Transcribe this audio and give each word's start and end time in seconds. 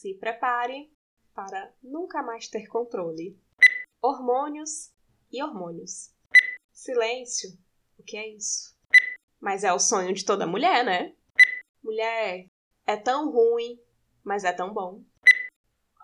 Se 0.00 0.14
prepare 0.14 0.90
para 1.34 1.74
nunca 1.82 2.22
mais 2.22 2.48
ter 2.48 2.66
controle. 2.68 3.38
Hormônios 4.00 4.94
e 5.30 5.42
hormônios. 5.42 6.10
Silêncio, 6.72 7.50
o 7.98 8.02
que 8.02 8.16
é 8.16 8.26
isso? 8.30 8.74
Mas 9.38 9.62
é 9.62 9.70
o 9.70 9.78
sonho 9.78 10.14
de 10.14 10.24
toda 10.24 10.46
mulher, 10.46 10.86
né? 10.86 11.14
Mulher, 11.82 12.46
é 12.86 12.96
tão 12.96 13.30
ruim, 13.30 13.78
mas 14.24 14.42
é 14.42 14.54
tão 14.54 14.72
bom. 14.72 15.04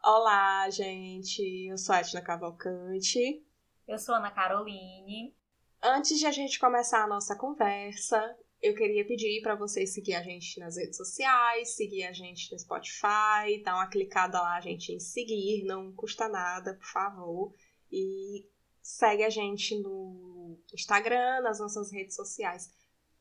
Olá, 0.04 0.68
gente. 0.68 1.66
Eu 1.66 1.78
sou 1.78 1.94
a 1.94 2.00
Etna 2.00 2.20
Cavalcante. 2.20 3.42
Eu 3.88 3.98
sou 3.98 4.14
Ana 4.14 4.30
Caroline. 4.30 5.34
Antes 5.82 6.18
de 6.18 6.26
a 6.26 6.30
gente 6.30 6.58
começar 6.58 7.02
a 7.02 7.08
nossa 7.08 7.34
conversa, 7.34 8.36
eu 8.62 8.74
queria 8.74 9.06
pedir 9.06 9.40
para 9.42 9.54
vocês 9.54 9.92
seguir 9.92 10.14
a 10.14 10.22
gente 10.22 10.58
nas 10.58 10.76
redes 10.76 10.96
sociais, 10.96 11.76
seguir 11.76 12.04
a 12.04 12.12
gente 12.12 12.50
no 12.50 12.58
Spotify, 12.58 13.62
dar 13.62 13.74
uma 13.74 13.88
clicada 13.88 14.40
lá, 14.40 14.56
a 14.56 14.60
gente 14.60 14.92
em 14.92 15.00
seguir, 15.00 15.64
não 15.64 15.92
custa 15.92 16.28
nada, 16.28 16.74
por 16.74 16.86
favor. 16.86 17.54
E 17.90 18.46
segue 18.82 19.24
a 19.24 19.30
gente 19.30 19.78
no 19.80 20.58
Instagram, 20.72 21.42
nas 21.42 21.60
nossas 21.60 21.92
redes 21.92 22.16
sociais. 22.16 22.70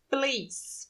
Please! 0.10 0.90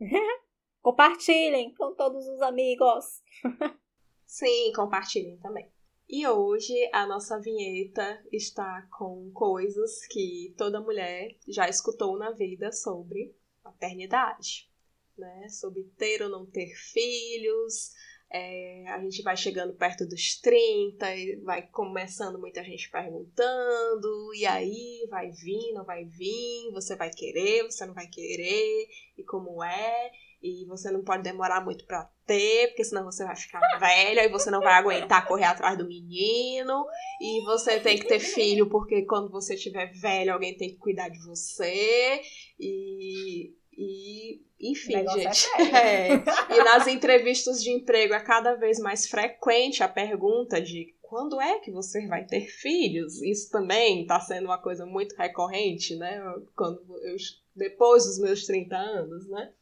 Compartilhem 0.82 1.72
com 1.74 1.94
todos 1.94 2.26
os 2.26 2.42
amigos. 2.42 3.22
Sim, 4.26 4.72
compartilhem 4.74 5.38
também. 5.38 5.72
E 6.08 6.26
hoje 6.26 6.74
a 6.92 7.06
nossa 7.06 7.40
vinheta 7.40 8.22
está 8.30 8.86
com 8.98 9.30
coisas 9.32 10.06
que 10.08 10.54
toda 10.58 10.80
mulher 10.80 11.34
já 11.48 11.68
escutou 11.68 12.18
na 12.18 12.32
vida 12.32 12.70
sobre 12.72 13.34
maternidade, 13.84 14.68
né? 15.16 15.48
Sobre 15.48 15.84
ter 15.96 16.22
ou 16.22 16.28
não 16.28 16.46
ter 16.46 16.74
filhos. 16.74 17.92
É, 18.30 18.84
a 18.88 18.98
gente 19.00 19.22
vai 19.22 19.36
chegando 19.36 19.74
perto 19.74 20.06
dos 20.06 20.40
30 20.40 21.14
e 21.14 21.36
vai 21.44 21.62
começando 21.68 22.38
muita 22.38 22.64
gente 22.64 22.90
perguntando, 22.90 24.34
e 24.34 24.44
aí 24.44 25.06
vai 25.08 25.30
vir, 25.30 25.72
não 25.72 25.84
vai 25.84 26.04
vir, 26.04 26.72
você 26.72 26.96
vai 26.96 27.10
querer, 27.10 27.62
você 27.62 27.86
não 27.86 27.94
vai 27.94 28.08
querer, 28.08 28.88
e 29.16 29.22
como 29.22 29.62
é 29.62 30.10
e 30.44 30.66
você 30.66 30.90
não 30.90 31.02
pode 31.02 31.22
demorar 31.22 31.64
muito 31.64 31.86
para 31.86 32.04
ter, 32.26 32.68
porque 32.68 32.84
senão 32.84 33.04
você 33.04 33.24
vai 33.24 33.34
ficar 33.34 33.60
velha 33.80 34.26
e 34.26 34.28
você 34.28 34.50
não 34.50 34.60
vai 34.60 34.74
aguentar 34.74 35.26
correr 35.26 35.44
atrás 35.44 35.78
do 35.78 35.88
menino. 35.88 36.84
E 37.18 37.42
você 37.46 37.80
tem 37.80 37.98
que 37.98 38.06
ter 38.06 38.20
filho, 38.20 38.68
porque 38.68 39.06
quando 39.06 39.30
você 39.30 39.54
estiver 39.54 39.90
velho, 39.94 40.34
alguém 40.34 40.54
tem 40.54 40.68
que 40.68 40.76
cuidar 40.76 41.08
de 41.08 41.18
você. 41.24 42.20
E. 42.60 43.54
e 43.76 44.42
enfim, 44.60 44.94
é 44.94 45.06
gente. 45.06 45.46
É 45.58 46.12
é. 46.14 46.24
E 46.50 46.64
nas 46.64 46.86
entrevistas 46.86 47.62
de 47.62 47.70
emprego 47.70 48.14
é 48.14 48.20
cada 48.20 48.54
vez 48.54 48.78
mais 48.78 49.06
frequente 49.06 49.82
a 49.82 49.88
pergunta 49.88 50.60
de 50.60 50.94
quando 51.02 51.40
é 51.40 51.60
que 51.60 51.70
você 51.70 52.06
vai 52.08 52.24
ter 52.24 52.46
filhos? 52.46 53.22
Isso 53.22 53.50
também 53.50 54.02
está 54.02 54.18
sendo 54.18 54.46
uma 54.46 54.60
coisa 54.60 54.84
muito 54.84 55.14
recorrente, 55.14 55.94
né? 55.96 56.20
Quando 56.56 56.80
eu, 57.04 57.16
depois 57.54 58.04
dos 58.04 58.18
meus 58.18 58.44
30 58.46 58.76
anos, 58.76 59.28
né? 59.28 59.52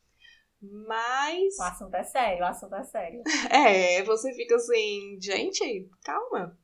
Mas. 0.63 1.59
O 1.59 1.63
assunto 1.63 1.95
é 1.95 2.05
sério, 2.05 2.43
o 2.43 2.47
assunto 2.47 2.75
é 2.75 2.85
sério. 2.85 3.23
É, 3.51 4.03
você 4.05 4.33
fica 4.33 4.55
assim, 4.55 5.19
gente, 5.21 5.91
calma. 6.05 6.57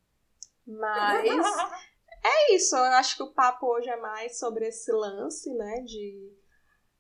Mas. 0.67 1.27
é 2.25 2.55
isso, 2.55 2.77
eu 2.77 2.93
acho 2.93 3.17
que 3.17 3.23
o 3.25 3.33
papo 3.33 3.67
hoje 3.67 3.91
é 3.91 3.97
mais 3.97 4.39
sobre 4.39 4.69
esse 4.69 4.93
lance, 4.93 5.53
né? 5.53 5.81
De. 5.81 6.33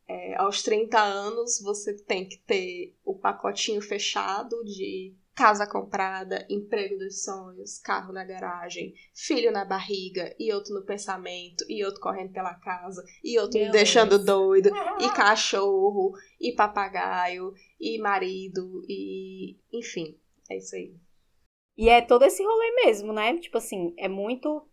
É, 0.09 0.37
aos 0.37 0.62
30 0.62 0.98
anos 0.98 1.61
você 1.62 1.95
tem 1.95 2.27
que 2.27 2.39
ter 2.39 2.97
o 3.05 3.14
pacotinho 3.14 3.83
fechado 3.83 4.64
de 4.64 5.14
casa 5.39 5.69
comprada, 5.69 6.45
emprego 6.51 6.98
dos 6.98 7.23
sonhos, 7.23 7.78
carro 7.78 8.12
na 8.12 8.25
garagem, 8.25 8.92
filho 9.14 9.53
na 9.53 9.64
barriga, 9.64 10.34
e 10.36 10.53
outro 10.53 10.75
no 10.75 10.84
pensamento, 10.84 11.64
e 11.69 11.84
outro 11.84 12.01
correndo 12.01 12.33
pela 12.33 12.55
casa, 12.55 13.05
e 13.23 13.39
outro 13.39 13.61
me 13.61 13.70
deixando 13.70 14.19
doido, 14.19 14.70
e 15.01 15.08
cachorro, 15.14 16.13
e 16.40 16.52
papagaio, 16.52 17.55
e 17.79 18.01
marido, 18.01 18.83
e. 18.89 19.57
enfim, 19.73 20.19
é 20.51 20.57
isso 20.57 20.75
aí. 20.75 20.92
E 21.77 21.89
é 21.89 22.02
todo 22.02 22.25
esse 22.25 22.42
rolê 22.42 22.73
mesmo, 22.85 23.13
né? 23.13 23.39
Tipo 23.39 23.58
assim, 23.58 23.95
é 23.96 24.08
muito. 24.08 24.67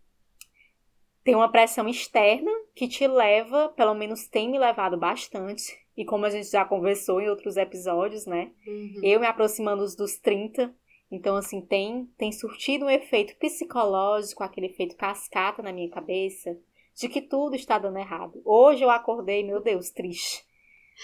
Tem 1.26 1.34
uma 1.34 1.50
pressão 1.50 1.88
externa 1.88 2.52
que 2.72 2.86
te 2.86 3.04
leva, 3.04 3.68
pelo 3.70 3.94
menos 3.94 4.28
tem 4.28 4.48
me 4.48 4.60
levado 4.60 4.96
bastante, 4.96 5.76
e 5.96 6.04
como 6.04 6.24
a 6.24 6.30
gente 6.30 6.48
já 6.48 6.64
conversou 6.64 7.20
em 7.20 7.28
outros 7.28 7.56
episódios, 7.56 8.26
né? 8.26 8.52
Uhum. 8.64 9.00
Eu 9.02 9.18
me 9.18 9.26
aproximando 9.26 9.84
dos 9.96 10.20
30. 10.20 10.72
Então, 11.10 11.34
assim, 11.34 11.60
tem, 11.60 12.08
tem 12.16 12.30
surtido 12.30 12.84
um 12.84 12.90
efeito 12.90 13.34
psicológico, 13.40 14.44
aquele 14.44 14.66
efeito 14.66 14.94
cascata 14.94 15.64
na 15.64 15.72
minha 15.72 15.90
cabeça, 15.90 16.56
de 16.94 17.08
que 17.08 17.20
tudo 17.20 17.56
está 17.56 17.76
dando 17.76 17.98
errado. 17.98 18.40
Hoje 18.44 18.84
eu 18.84 18.90
acordei, 18.90 19.42
meu 19.42 19.60
Deus, 19.60 19.90
triste. 19.90 20.44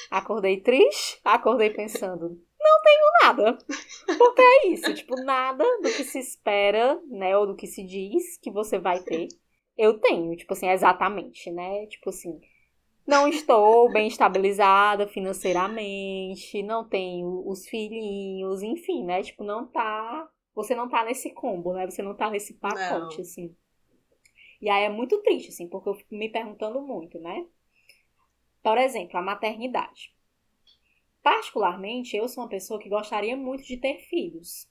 Acordei 0.08 0.60
triste, 0.60 1.18
acordei 1.24 1.70
pensando, 1.70 2.40
não 2.60 2.82
tenho 2.84 3.04
nada. 3.24 3.58
Porque 4.16 4.40
é 4.40 4.68
isso, 4.68 4.94
tipo, 4.94 5.16
nada 5.24 5.64
do 5.78 5.90
que 5.90 6.04
se 6.04 6.20
espera, 6.20 7.02
né, 7.10 7.36
ou 7.36 7.44
do 7.44 7.56
que 7.56 7.66
se 7.66 7.82
diz 7.82 8.38
que 8.38 8.52
você 8.52 8.78
vai 8.78 9.00
ter, 9.00 9.26
eu 9.76 9.98
tenho, 9.98 10.36
tipo 10.36 10.52
assim, 10.52 10.68
exatamente, 10.68 11.50
né? 11.50 11.86
Tipo 11.86 12.10
assim, 12.10 12.40
não 13.06 13.26
estou 13.26 13.90
bem 13.92 14.06
estabilizada 14.06 15.08
financeiramente, 15.08 16.62
não 16.62 16.88
tenho 16.88 17.42
os 17.48 17.66
filhinhos, 17.68 18.62
enfim, 18.62 19.04
né? 19.04 19.22
Tipo, 19.22 19.42
não 19.44 19.66
tá. 19.66 20.28
Você 20.54 20.74
não 20.74 20.88
tá 20.88 21.04
nesse 21.04 21.32
combo, 21.32 21.72
né? 21.72 21.90
Você 21.90 22.02
não 22.02 22.14
tá 22.14 22.30
nesse 22.30 22.54
pacote, 22.54 23.16
não. 23.16 23.22
assim. 23.22 23.56
E 24.60 24.70
aí 24.70 24.84
é 24.84 24.88
muito 24.88 25.20
triste, 25.22 25.48
assim, 25.48 25.68
porque 25.68 25.88
eu 25.88 25.94
fico 25.94 26.14
me 26.14 26.28
perguntando 26.28 26.80
muito, 26.80 27.18
né? 27.18 27.44
Por 28.62 28.78
exemplo, 28.78 29.18
a 29.18 29.22
maternidade. 29.22 30.14
Particularmente, 31.22 32.16
eu 32.16 32.28
sou 32.28 32.44
uma 32.44 32.50
pessoa 32.50 32.78
que 32.78 32.88
gostaria 32.88 33.36
muito 33.36 33.64
de 33.64 33.76
ter 33.76 33.98
filhos. 34.08 34.68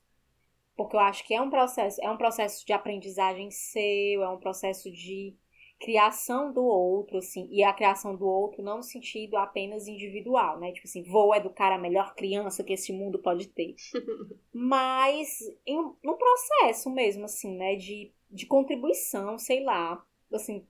Porque 0.84 0.96
eu 0.96 1.02
acho 1.02 1.26
que 1.26 1.34
é 1.34 1.42
um 1.42 1.50
processo, 1.50 2.02
é 2.02 2.10
um 2.10 2.18
processo 2.18 2.66
de 2.66 2.74
aprendizagem 2.74 3.52
seu, 3.52 4.24
é 4.24 4.30
um 4.30 4.38
processo 4.38 4.92
de 4.92 5.36
criação 5.80 6.54
do 6.54 6.64
outro, 6.64 7.18
assim, 7.18 7.48
e 7.52 7.64
a 7.64 7.74
criação 7.74 8.16
do 8.16 8.26
outro 8.26 8.62
não 8.62 8.78
no 8.78 8.84
sentido 8.84 9.36
apenas 9.36 9.88
individual, 9.88 10.60
né? 10.60 10.72
Tipo 10.72 10.88
assim, 10.88 11.02
vou 11.02 11.36
educar 11.36 11.72
a 11.72 11.78
melhor 11.78 12.14
criança 12.14 12.64
que 12.64 12.74
esse 12.74 12.94
mundo 12.94 13.18
pode 13.18 13.48
ter. 13.48 13.76
Mas 14.54 15.40
em, 15.66 15.78
no 16.04 16.18
processo 16.18 16.90
mesmo, 16.90 17.26
assim, 17.26 17.56
né? 17.56 17.76
De, 17.76 18.12
de 18.30 18.46
contribuição, 18.46 19.40
sei 19.40 19.64
lá. 19.64 20.06
Assim, 20.32 20.66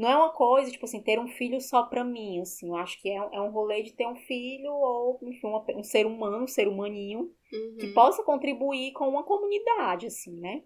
não 0.00 0.08
é 0.08 0.16
uma 0.16 0.30
coisa, 0.30 0.70
tipo 0.70 0.86
assim, 0.86 1.02
ter 1.02 1.18
um 1.18 1.28
filho 1.28 1.60
só 1.60 1.82
pra 1.82 2.02
mim, 2.02 2.40
assim. 2.40 2.68
Eu 2.68 2.76
acho 2.76 2.98
que 3.02 3.10
é, 3.10 3.16
é 3.16 3.40
um 3.42 3.50
rolê 3.50 3.82
de 3.82 3.92
ter 3.92 4.06
um 4.06 4.16
filho 4.16 4.72
ou, 4.72 5.18
enfim, 5.22 5.46
uma, 5.46 5.62
um 5.76 5.82
ser 5.82 6.06
humano, 6.06 6.42
um 6.42 6.46
ser 6.46 6.66
humaninho, 6.66 7.30
uhum. 7.52 7.76
que 7.78 7.88
possa 7.88 8.22
contribuir 8.22 8.92
com 8.92 9.06
uma 9.06 9.22
comunidade, 9.22 10.06
assim, 10.06 10.40
né? 10.40 10.62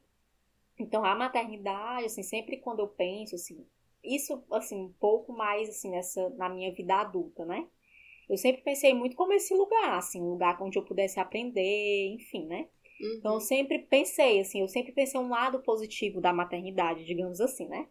Então, 0.78 1.04
a 1.04 1.16
maternidade, 1.16 2.06
assim, 2.06 2.22
sempre 2.22 2.58
quando 2.58 2.78
eu 2.78 2.86
penso, 2.86 3.34
assim, 3.34 3.66
isso, 4.04 4.40
assim, 4.52 4.76
um 4.76 4.92
pouco 5.00 5.32
mais, 5.32 5.68
assim, 5.68 5.90
nessa, 5.90 6.30
na 6.30 6.48
minha 6.48 6.72
vida 6.72 6.94
adulta, 6.94 7.44
né? 7.44 7.66
Eu 8.30 8.36
sempre 8.36 8.62
pensei 8.62 8.94
muito 8.94 9.16
como 9.16 9.32
esse 9.32 9.52
lugar, 9.52 9.98
assim, 9.98 10.22
um 10.22 10.30
lugar 10.30 10.62
onde 10.62 10.78
eu 10.78 10.84
pudesse 10.84 11.18
aprender, 11.18 12.06
enfim, 12.14 12.46
né? 12.46 12.68
Uhum. 13.00 13.14
Então, 13.18 13.34
eu 13.34 13.40
sempre 13.40 13.80
pensei, 13.80 14.38
assim, 14.38 14.60
eu 14.60 14.68
sempre 14.68 14.92
pensei 14.92 15.18
um 15.18 15.28
lado 15.28 15.60
positivo 15.60 16.20
da 16.20 16.32
maternidade, 16.32 17.04
digamos 17.04 17.40
assim, 17.40 17.66
né? 17.66 17.88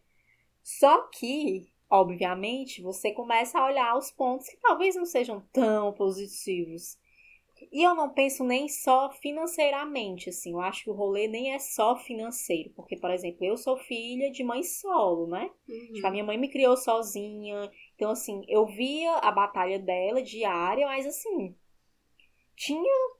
Só 0.63 1.07
que, 1.09 1.67
obviamente, 1.89 2.81
você 2.81 3.11
começa 3.11 3.59
a 3.59 3.65
olhar 3.65 3.97
os 3.97 4.09
pontos 4.11 4.47
que 4.47 4.57
talvez 4.57 4.95
não 4.95 5.05
sejam 5.05 5.41
tão 5.51 5.91
positivos. 5.93 6.97
E 7.71 7.83
eu 7.83 7.95
não 7.95 8.09
penso 8.09 8.43
nem 8.43 8.67
só 8.67 9.11
financeiramente, 9.11 10.29
assim. 10.29 10.51
Eu 10.51 10.61
acho 10.61 10.83
que 10.83 10.89
o 10.89 10.93
rolê 10.93 11.27
nem 11.27 11.53
é 11.53 11.59
só 11.59 11.95
financeiro. 11.95 12.71
Porque, 12.75 12.97
por 12.97 13.11
exemplo, 13.11 13.45
eu 13.45 13.57
sou 13.57 13.77
filha 13.77 14.31
de 14.31 14.43
mãe 14.43 14.63
solo, 14.63 15.27
né? 15.27 15.49
Uhum. 15.67 15.93
Tipo, 15.93 16.07
a 16.07 16.11
minha 16.11 16.23
mãe 16.23 16.37
me 16.37 16.49
criou 16.49 16.75
sozinha. 16.75 17.71
Então, 17.95 18.11
assim, 18.11 18.41
eu 18.47 18.65
via 18.65 19.15
a 19.17 19.31
batalha 19.31 19.79
dela 19.79 20.21
diária, 20.21 20.85
mas, 20.87 21.05
assim, 21.05 21.55
tinha. 22.55 23.13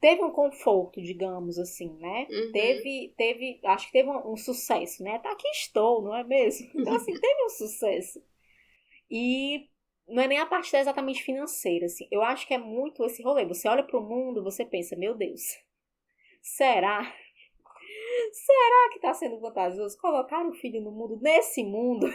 Teve 0.00 0.22
um 0.22 0.30
conforto, 0.30 1.02
digamos 1.02 1.58
assim, 1.58 1.92
né? 1.98 2.26
Uhum. 2.30 2.52
Teve, 2.52 3.14
teve, 3.16 3.60
acho 3.64 3.86
que 3.86 3.92
teve 3.92 4.08
um, 4.08 4.32
um 4.32 4.36
sucesso, 4.36 5.02
né? 5.02 5.18
Tá 5.18 5.32
aqui 5.32 5.48
estou, 5.48 6.02
não 6.02 6.14
é 6.14 6.22
mesmo? 6.22 6.70
Então, 6.78 6.94
assim, 6.94 7.12
teve 7.12 7.44
um 7.44 7.48
sucesso. 7.48 8.22
E 9.10 9.68
não 10.06 10.22
é 10.22 10.28
nem 10.28 10.38
a 10.38 10.46
parte 10.46 10.74
exatamente 10.76 11.22
financeira, 11.22 11.86
assim. 11.86 12.06
Eu 12.10 12.22
acho 12.22 12.46
que 12.46 12.54
é 12.54 12.58
muito 12.58 13.04
esse 13.04 13.22
rolê. 13.22 13.44
Você 13.46 13.68
olha 13.68 13.82
para 13.82 13.98
o 13.98 14.02
mundo, 14.02 14.42
você 14.44 14.64
pensa, 14.64 14.94
meu 14.94 15.14
Deus, 15.14 15.42
será? 16.40 17.02
Será 18.32 18.88
que 18.90 18.96
está 18.96 19.14
sendo 19.14 19.40
vantajoso 19.40 19.98
colocar 19.98 20.44
um 20.44 20.52
filho 20.52 20.82
no 20.82 20.92
mundo, 20.92 21.18
nesse 21.20 21.64
mundo? 21.64 22.06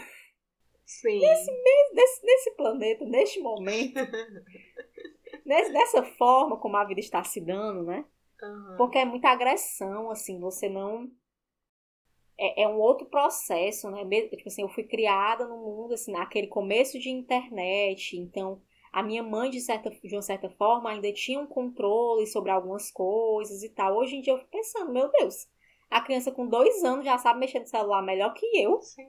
Sim. 0.86 1.20
Nesse, 1.20 1.52
nesse, 1.94 2.26
nesse 2.26 2.52
planeta, 2.52 3.06
neste 3.06 3.40
momento. 3.40 4.00
nessa 5.46 6.04
forma 6.04 6.58
como 6.58 6.78
a 6.78 6.84
vida 6.84 7.00
está 7.00 7.24
se 7.24 7.42
dando, 7.42 7.84
né? 7.84 8.06
Uhum. 8.42 8.76
Porque 8.78 8.98
é 8.98 9.06
muita 9.06 9.30
agressão, 9.30 10.12
assim, 10.12 10.40
você 10.40 10.70
não. 10.70 11.10
É, 12.38 12.64
é 12.64 12.68
um 12.68 12.80
outro 12.80 13.06
processo, 13.08 13.90
né? 13.92 14.04
Tipo 14.22 14.48
assim, 14.48 14.64
eu 14.64 14.70
fui 14.70 14.84
criada 14.84 15.48
no 15.48 15.58
mundo, 15.58 15.94
assim, 15.94 16.12
naquele 16.12 16.48
começo 16.48 17.00
de 17.00 17.10
internet, 17.10 18.18
então 18.18 18.62
a 18.94 19.02
minha 19.02 19.24
mãe, 19.24 19.50
de, 19.50 19.60
certa, 19.60 19.90
de 19.90 20.16
uma 20.16 20.22
certa 20.22 20.50
forma, 20.52 20.92
ainda 20.92 21.12
tinha 21.12 21.40
um 21.40 21.48
controle 21.48 22.28
sobre 22.28 22.52
algumas 22.52 22.92
coisas 22.92 23.64
e 23.64 23.70
tal. 23.70 23.98
Hoje 23.98 24.16
em 24.16 24.22
dia 24.22 24.34
eu 24.34 24.38
fico 24.38 24.52
pensando, 24.52 24.92
meu 24.92 25.10
Deus, 25.10 25.48
a 25.90 26.00
criança 26.00 26.32
com 26.32 26.48
dois 26.48 26.84
anos 26.84 27.04
já 27.04 27.18
sabe 27.18 27.40
mexer 27.40 27.60
no 27.60 27.68
celular 27.68 28.04
melhor 28.04 28.34
que 28.36 28.46
eu. 28.56 28.80
Sim. 28.82 29.04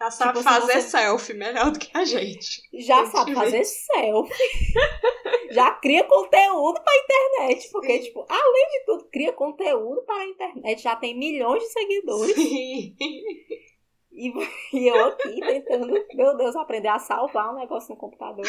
Ela 0.00 0.10
sabe 0.10 0.38
tipo, 0.38 0.44
fazer 0.44 0.80
você... 0.80 0.82
selfie 0.82 1.34
melhor 1.34 1.70
do 1.70 1.78
que 1.78 1.96
a 1.96 2.04
gente. 2.04 2.60
Já 2.72 3.06
sabe 3.06 3.34
fazer 3.34 3.64
selfie. 3.64 4.34
já 5.50 5.72
cria 5.72 6.04
conteúdo 6.04 6.80
pra 6.80 6.96
internet. 6.96 7.70
Porque, 7.70 7.98
Sim. 7.98 8.04
tipo, 8.04 8.26
além 8.28 8.68
de 8.70 8.84
tudo, 8.86 9.04
cria 9.10 9.32
conteúdo 9.32 10.02
para 10.02 10.22
a 10.22 10.26
internet. 10.26 10.82
Já 10.82 10.96
tem 10.96 11.18
milhões 11.18 11.62
de 11.62 11.68
seguidores. 11.70 12.34
Sim. 12.34 12.96
E, 14.12 14.32
e 14.74 14.88
eu 14.88 15.04
aqui 15.06 15.40
tentando, 15.40 16.06
meu 16.14 16.36
Deus, 16.36 16.56
aprender 16.56 16.88
a 16.88 16.98
salvar 16.98 17.52
um 17.52 17.56
negócio 17.56 17.94
no 17.94 18.00
computador. 18.00 18.44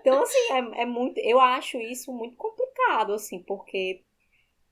Então, 0.00 0.22
assim, 0.22 0.52
é, 0.52 0.82
é 0.82 0.86
muito. 0.86 1.18
Eu 1.18 1.40
acho 1.40 1.78
isso 1.78 2.12
muito 2.12 2.36
complicado, 2.36 3.12
assim, 3.12 3.42
porque 3.42 4.04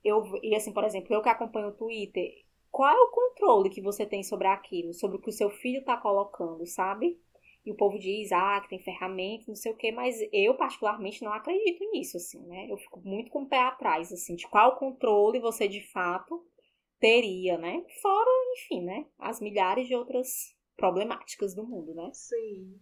eu, 0.05 0.23
e 0.43 0.55
assim, 0.55 0.73
por 0.73 0.85
exemplo, 0.85 1.13
eu 1.13 1.23
que 1.23 1.29
acompanho 1.29 1.69
o 1.69 1.73
Twitter, 1.73 2.31
qual 2.71 2.91
é 2.91 3.01
o 3.01 3.11
controle 3.11 3.71
que 3.71 3.81
você 3.81 4.07
tem 4.07 4.23
sobre 4.23 4.47
aquilo, 4.47 4.93
sobre 4.93 5.17
o 5.17 5.21
que 5.21 5.31
o 5.31 5.33
seu 5.33 5.51
filho 5.51 5.81
está 5.81 5.97
colocando, 5.97 6.67
sabe? 6.67 7.19
E 7.65 7.71
o 7.71 7.77
povo 7.77 7.99
diz, 7.99 8.31
ah, 8.31 8.61
que 8.61 8.69
tem 8.69 8.79
ferramenta, 8.79 9.45
não 9.49 9.57
sei 9.57 9.73
o 9.73 9.77
quê, 9.77 9.91
mas 9.91 10.17
eu 10.33 10.55
particularmente 10.55 11.25
não 11.25 11.33
acredito 11.33 11.83
nisso, 11.91 12.19
assim, 12.19 12.41
né? 12.47 12.67
Eu 12.71 12.77
fico 12.77 13.01
muito 13.01 13.31
com 13.31 13.43
o 13.43 13.49
pé 13.49 13.61
atrás, 13.61 14.13
assim, 14.13 14.37
de 14.37 14.47
qual 14.49 14.77
controle 14.77 15.41
você 15.41 15.67
de 15.67 15.81
fato 15.81 16.47
teria, 17.01 17.57
né? 17.57 17.85
Fora, 18.03 18.31
enfim, 18.59 18.83
né? 18.83 19.07
As 19.19 19.41
milhares 19.41 19.89
de 19.89 19.95
outras 19.95 20.55
problemáticas 20.77 21.55
do 21.55 21.67
mundo, 21.67 21.95
né? 21.95 22.11
Sim. 22.13 22.79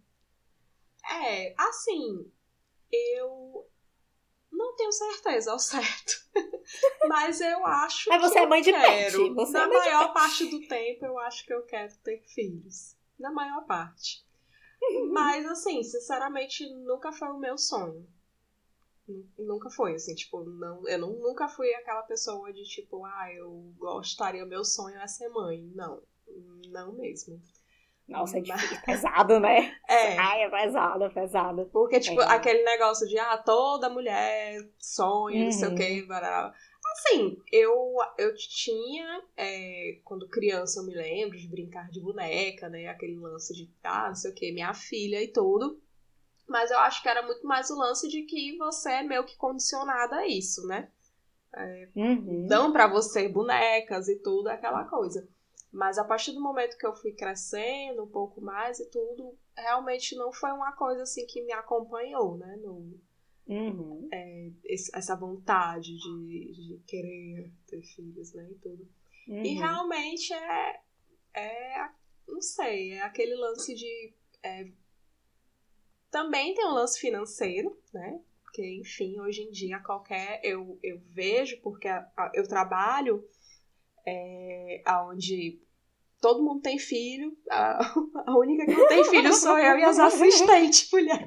É, 1.08 1.54
assim, 1.56 2.30
eu 2.90 3.68
não 4.50 4.74
tenho 4.76 4.92
certeza 4.92 5.52
ao 5.52 5.58
certo. 5.58 6.28
Mas 7.08 7.40
eu 7.40 7.64
acho 7.66 8.08
Mas 8.08 8.22
você 8.22 8.34
que 8.34 8.38
é 8.40 8.46
mãe 8.46 8.62
de 8.62 8.72
quero. 8.72 9.18
Pet. 9.18 9.34
Você 9.34 9.52
Na 9.52 9.64
é 9.64 9.66
maior 9.66 10.12
parte 10.12 10.46
do 10.46 10.66
tempo 10.66 11.04
eu 11.04 11.18
acho 11.18 11.44
que 11.44 11.52
eu 11.52 11.62
quero 11.64 11.96
ter 11.98 12.22
filhos. 12.26 12.96
Na 13.18 13.30
maior 13.30 13.64
parte. 13.66 14.24
Mas 15.10 15.46
assim, 15.46 15.82
sinceramente, 15.82 16.68
nunca 16.68 17.12
foi 17.12 17.28
o 17.28 17.38
meu 17.38 17.56
sonho. 17.56 18.06
Nunca 19.38 19.68
foi, 19.68 19.94
assim, 19.94 20.14
tipo, 20.14 20.42
não, 20.44 20.88
eu 20.88 20.98
não, 20.98 21.12
nunca 21.12 21.48
fui 21.48 21.72
aquela 21.74 22.02
pessoa 22.02 22.52
de 22.52 22.62
tipo, 22.64 23.04
ah, 23.04 23.32
eu 23.34 23.72
gostaria, 23.76 24.46
meu 24.46 24.64
sonho 24.64 24.96
é 24.98 25.06
ser 25.06 25.28
mãe. 25.28 25.70
Não, 25.74 26.02
não 26.68 26.92
mesmo. 26.92 27.40
Nossa, 28.08 28.38
é 28.38 28.40
difícil, 28.40 28.78
pesado, 28.84 29.40
né? 29.40 29.76
É. 29.88 30.18
Ai, 30.18 30.42
é 30.42 30.50
pesado, 30.50 31.04
é 31.04 31.08
pesado. 31.08 31.68
Porque, 31.72 32.00
tipo, 32.00 32.20
é. 32.20 32.26
aquele 32.34 32.62
negócio 32.64 33.06
de, 33.06 33.18
ah, 33.18 33.38
toda 33.38 33.88
mulher 33.88 34.66
sonha, 34.78 35.38
uhum. 35.38 35.44
não 35.44 35.52
sei 35.52 35.68
o 35.68 35.70
uhum. 35.70 35.76
Assim, 36.92 37.42
eu, 37.50 37.96
eu 38.18 38.34
tinha, 38.34 39.22
é, 39.36 39.98
quando 40.04 40.28
criança, 40.28 40.80
eu 40.80 40.84
me 40.84 40.94
lembro 40.94 41.38
de 41.38 41.48
brincar 41.48 41.90
de 41.90 42.00
boneca, 42.00 42.68
né? 42.68 42.88
Aquele 42.88 43.16
lance 43.16 43.54
de, 43.54 43.70
ah, 43.82 44.08
não 44.08 44.14
sei 44.14 44.30
o 44.30 44.34
quê, 44.34 44.52
minha 44.52 44.74
filha 44.74 45.22
e 45.22 45.28
tudo. 45.28 45.80
Mas 46.46 46.70
eu 46.70 46.78
acho 46.78 47.02
que 47.02 47.08
era 47.08 47.22
muito 47.22 47.46
mais 47.46 47.70
o 47.70 47.78
lance 47.78 48.08
de 48.08 48.22
que 48.22 48.56
você 48.58 48.90
é 48.90 49.02
meio 49.02 49.24
que 49.24 49.36
condicionada 49.36 50.16
a 50.16 50.26
isso, 50.26 50.66
né? 50.66 50.90
É, 51.54 51.88
uhum. 51.96 52.46
Dão 52.46 52.72
para 52.72 52.86
você 52.86 53.26
bonecas 53.28 54.08
e 54.08 54.16
tudo, 54.16 54.48
aquela 54.48 54.84
coisa. 54.84 55.26
Mas 55.72 55.96
a 55.96 56.04
partir 56.04 56.32
do 56.32 56.40
momento 56.42 56.76
que 56.76 56.86
eu 56.86 56.94
fui 56.94 57.12
crescendo 57.12 58.04
um 58.04 58.08
pouco 58.08 58.40
mais 58.42 58.78
e 58.78 58.90
tudo, 58.90 59.34
realmente 59.56 60.14
não 60.14 60.30
foi 60.30 60.50
uma 60.50 60.72
coisa 60.72 61.02
assim 61.02 61.26
que 61.26 61.42
me 61.42 61.52
acompanhou, 61.52 62.36
né? 62.36 62.56
No, 62.56 63.00
uhum. 63.46 64.08
é, 64.12 64.50
esse, 64.64 64.90
essa 64.96 65.16
vontade 65.16 65.96
de, 65.96 66.52
de, 66.52 66.82
querer 66.86 67.52
ter 67.66 67.82
filhos, 67.82 68.32
né? 68.34 68.48
E 68.50 68.54
tudo. 68.56 68.88
Uhum. 69.28 69.44
E 69.44 69.54
realmente 69.54 70.32
é, 70.32 70.80
é, 71.34 71.88
não 72.26 72.40
sei, 72.40 72.92
é 72.92 73.02
aquele 73.02 73.34
lance 73.34 73.74
de. 73.74 74.14
É, 74.42 74.68
também 76.10 76.54
tem 76.54 76.66
um 76.66 76.74
lance 76.74 77.00
financeiro, 77.00 77.76
né? 77.92 78.20
Porque, 78.42 78.66
enfim, 78.80 79.18
hoje 79.20 79.42
em 79.42 79.50
dia 79.50 79.78
qualquer. 79.80 80.40
Eu, 80.42 80.78
eu 80.82 81.00
vejo, 81.06 81.60
porque 81.62 81.88
a, 81.88 82.06
a, 82.16 82.30
eu 82.34 82.46
trabalho 82.46 83.26
é, 84.06 84.82
onde 85.08 85.60
todo 86.20 86.42
mundo 86.42 86.62
tem 86.62 86.78
filho, 86.78 87.36
a, 87.50 87.80
a 88.26 88.38
única 88.38 88.64
que 88.64 88.72
não 88.72 88.88
tem 88.88 89.04
filho 89.04 89.32
sou 89.34 89.58
eu 89.58 89.78
e 89.78 89.84
as 89.84 89.98
assistentes, 90.00 90.88
mulher. 90.92 91.26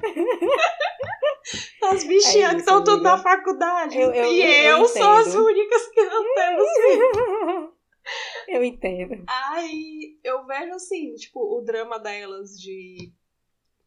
As 1.82 2.04
bichinhas 2.04 2.52
é 2.52 2.54
que 2.54 2.60
estão 2.60 2.82
tudo 2.82 3.02
na 3.02 3.18
faculdade. 3.18 3.96
Eu, 3.96 4.12
eu, 4.12 4.32
e 4.32 4.42
eu, 4.42 4.78
eu 4.78 4.88
sou 4.88 5.12
as 5.12 5.34
únicas 5.34 5.88
que 5.88 6.02
não 6.02 6.34
temos 6.34 6.68
filho. 6.70 7.76
Eu 8.46 8.62
entendo. 8.62 9.24
Aí 9.26 10.20
eu 10.22 10.46
vejo 10.46 10.74
assim, 10.74 11.12
tipo, 11.14 11.40
o 11.40 11.60
drama 11.62 11.98
delas 11.98 12.56
de 12.56 13.12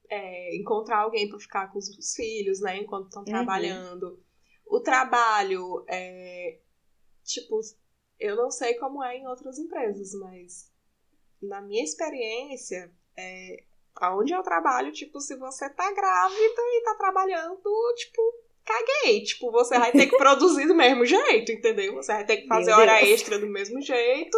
é, 0.10 0.58
encontrar 0.58 1.00
alguém 1.00 1.30
para 1.30 1.40
ficar 1.40 1.72
com 1.72 1.80
os 1.80 2.14
filhos, 2.16 2.60
né, 2.60 2.78
enquanto 2.78 3.06
estão 3.06 3.22
uhum. 3.22 3.30
trabalhando. 3.30 4.22
O 4.68 4.82
trabalho, 4.82 5.86
é, 5.88 6.60
tipo, 7.24 7.62
eu 8.20 8.36
não 8.36 8.52
sei 8.52 8.74
como 8.76 9.02
é 9.04 9.18
em 9.18 9.28
outras 9.28 9.58
empresas, 9.58 10.14
mas 10.20 10.70
na 11.42 11.62
minha 11.62 11.84
experiência, 11.84 12.94
é, 13.18 13.64
aonde 13.96 14.34
eu 14.34 14.44
trabalho, 14.44 14.92
tipo, 14.92 15.20
se 15.20 15.36
você 15.38 15.70
tá 15.70 15.92
grávida 15.94 16.62
e 16.62 16.84
tá 16.84 16.96
trabalhando, 16.96 17.94
tipo, 17.96 18.22
caguei. 18.70 19.24
Tipo, 19.24 19.52
você 19.52 19.78
vai 19.78 19.92
ter 19.92 20.08
que 20.08 20.18
produzir 20.18 20.68
do 20.68 20.76
mesmo 20.76 21.06
jeito, 21.06 21.52
entendeu? 21.52 21.96
Você 21.96 22.14
vai 22.14 22.26
ter 22.26 22.38
que 22.38 22.48
fazer 22.48 22.72
hora 22.72 23.04
extra 23.04 23.40
do 23.40 23.48
mesmo 23.48 23.82
jeito. 23.82 24.38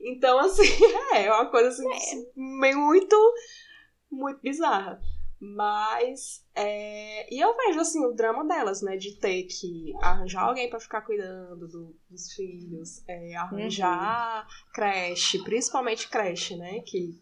Então, 0.00 0.38
assim, 0.38 0.62
é 1.14 1.32
uma 1.32 1.50
coisa 1.50 1.68
assim, 1.68 1.88
é. 1.88 2.74
muito, 2.74 3.34
muito 4.10 4.40
bizarra. 4.40 5.00
Mas, 5.42 6.44
é... 6.54 7.34
e 7.34 7.40
eu 7.40 7.56
vejo, 7.56 7.80
assim, 7.80 8.04
o 8.04 8.12
drama 8.12 8.46
delas, 8.46 8.82
né? 8.82 8.98
De 8.98 9.16
ter 9.16 9.44
que 9.44 9.94
arranjar 10.02 10.42
alguém 10.42 10.68
para 10.68 10.78
ficar 10.78 11.00
cuidando 11.00 11.66
do, 11.66 11.96
dos 12.10 12.30
filhos, 12.34 13.02
é, 13.08 13.34
arranjar 13.34 14.42
uhum. 14.44 14.72
creche, 14.74 15.42
principalmente 15.42 16.10
creche, 16.10 16.56
né? 16.56 16.80
Que 16.80 17.18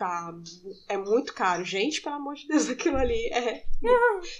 tá, 0.00 0.34
é 0.88 0.96
muito 0.96 1.34
caro. 1.34 1.62
Gente, 1.62 2.00
pelo 2.00 2.16
amor 2.16 2.34
de 2.34 2.48
Deus, 2.48 2.68
aquilo 2.70 2.96
ali 2.96 3.28
é 3.28 3.66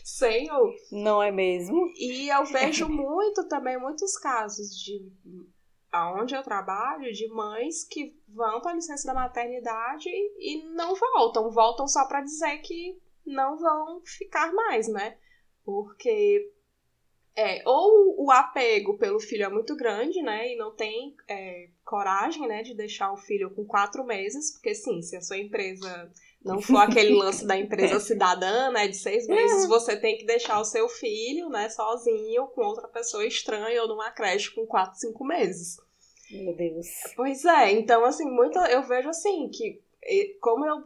senhor. 0.02 0.74
Não 0.90 1.22
é 1.22 1.30
mesmo? 1.30 1.92
E 1.96 2.30
eu 2.30 2.46
vejo 2.46 2.88
muito 2.88 3.46
também, 3.46 3.78
muitos 3.78 4.16
casos 4.16 4.74
de 4.74 5.12
aonde 5.92 6.34
eu 6.34 6.42
trabalho, 6.42 7.12
de 7.12 7.28
mães 7.28 7.84
que 7.84 8.16
vão 8.28 8.60
para 8.60 8.74
licença 8.74 9.06
da 9.06 9.14
maternidade 9.14 10.08
e 10.08 10.64
não 10.72 10.94
voltam, 10.94 11.50
voltam 11.50 11.86
só 11.86 12.06
para 12.06 12.22
dizer 12.22 12.58
que 12.58 12.98
não 13.26 13.58
vão 13.58 14.00
ficar 14.04 14.52
mais, 14.52 14.88
né? 14.88 15.18
Porque 15.64 16.52
é, 17.36 17.62
ou 17.64 18.24
o 18.24 18.30
apego 18.30 18.98
pelo 18.98 19.20
filho 19.20 19.44
é 19.44 19.48
muito 19.48 19.76
grande, 19.76 20.20
né? 20.22 20.52
E 20.52 20.56
não 20.56 20.74
tem 20.74 21.14
é, 21.28 21.68
coragem, 21.84 22.46
né, 22.46 22.62
de 22.62 22.74
deixar 22.74 23.12
o 23.12 23.16
filho 23.16 23.50
com 23.54 23.64
quatro 23.64 24.04
meses, 24.04 24.52
porque 24.52 24.74
sim, 24.74 25.00
se 25.02 25.16
a 25.16 25.20
sua 25.20 25.38
empresa 25.38 26.10
não 26.44 26.60
for 26.60 26.78
aquele 26.82 27.14
lance 27.14 27.46
da 27.46 27.56
empresa 27.56 28.00
cidadã, 28.00 28.70
né, 28.70 28.88
de 28.88 28.96
seis 28.96 29.26
meses, 29.26 29.66
você 29.66 29.96
tem 29.96 30.16
que 30.18 30.24
deixar 30.24 30.60
o 30.60 30.64
seu 30.64 30.88
filho, 30.88 31.48
né, 31.48 31.68
sozinho, 31.68 32.46
com 32.48 32.62
outra 32.62 32.88
pessoa 32.88 33.26
estranha 33.26 33.82
ou 33.82 33.88
numa 33.88 34.10
creche 34.10 34.54
com 34.54 34.66
quatro, 34.66 34.98
cinco 34.98 35.24
meses. 35.24 35.76
Meu 36.30 36.54
Deus. 36.54 36.86
Pois 37.16 37.44
é, 37.44 37.72
então 37.72 38.04
assim, 38.04 38.30
muito 38.30 38.58
eu 38.58 38.82
vejo 38.82 39.08
assim 39.08 39.48
que 39.48 39.82
como 40.40 40.64
eu 40.64 40.82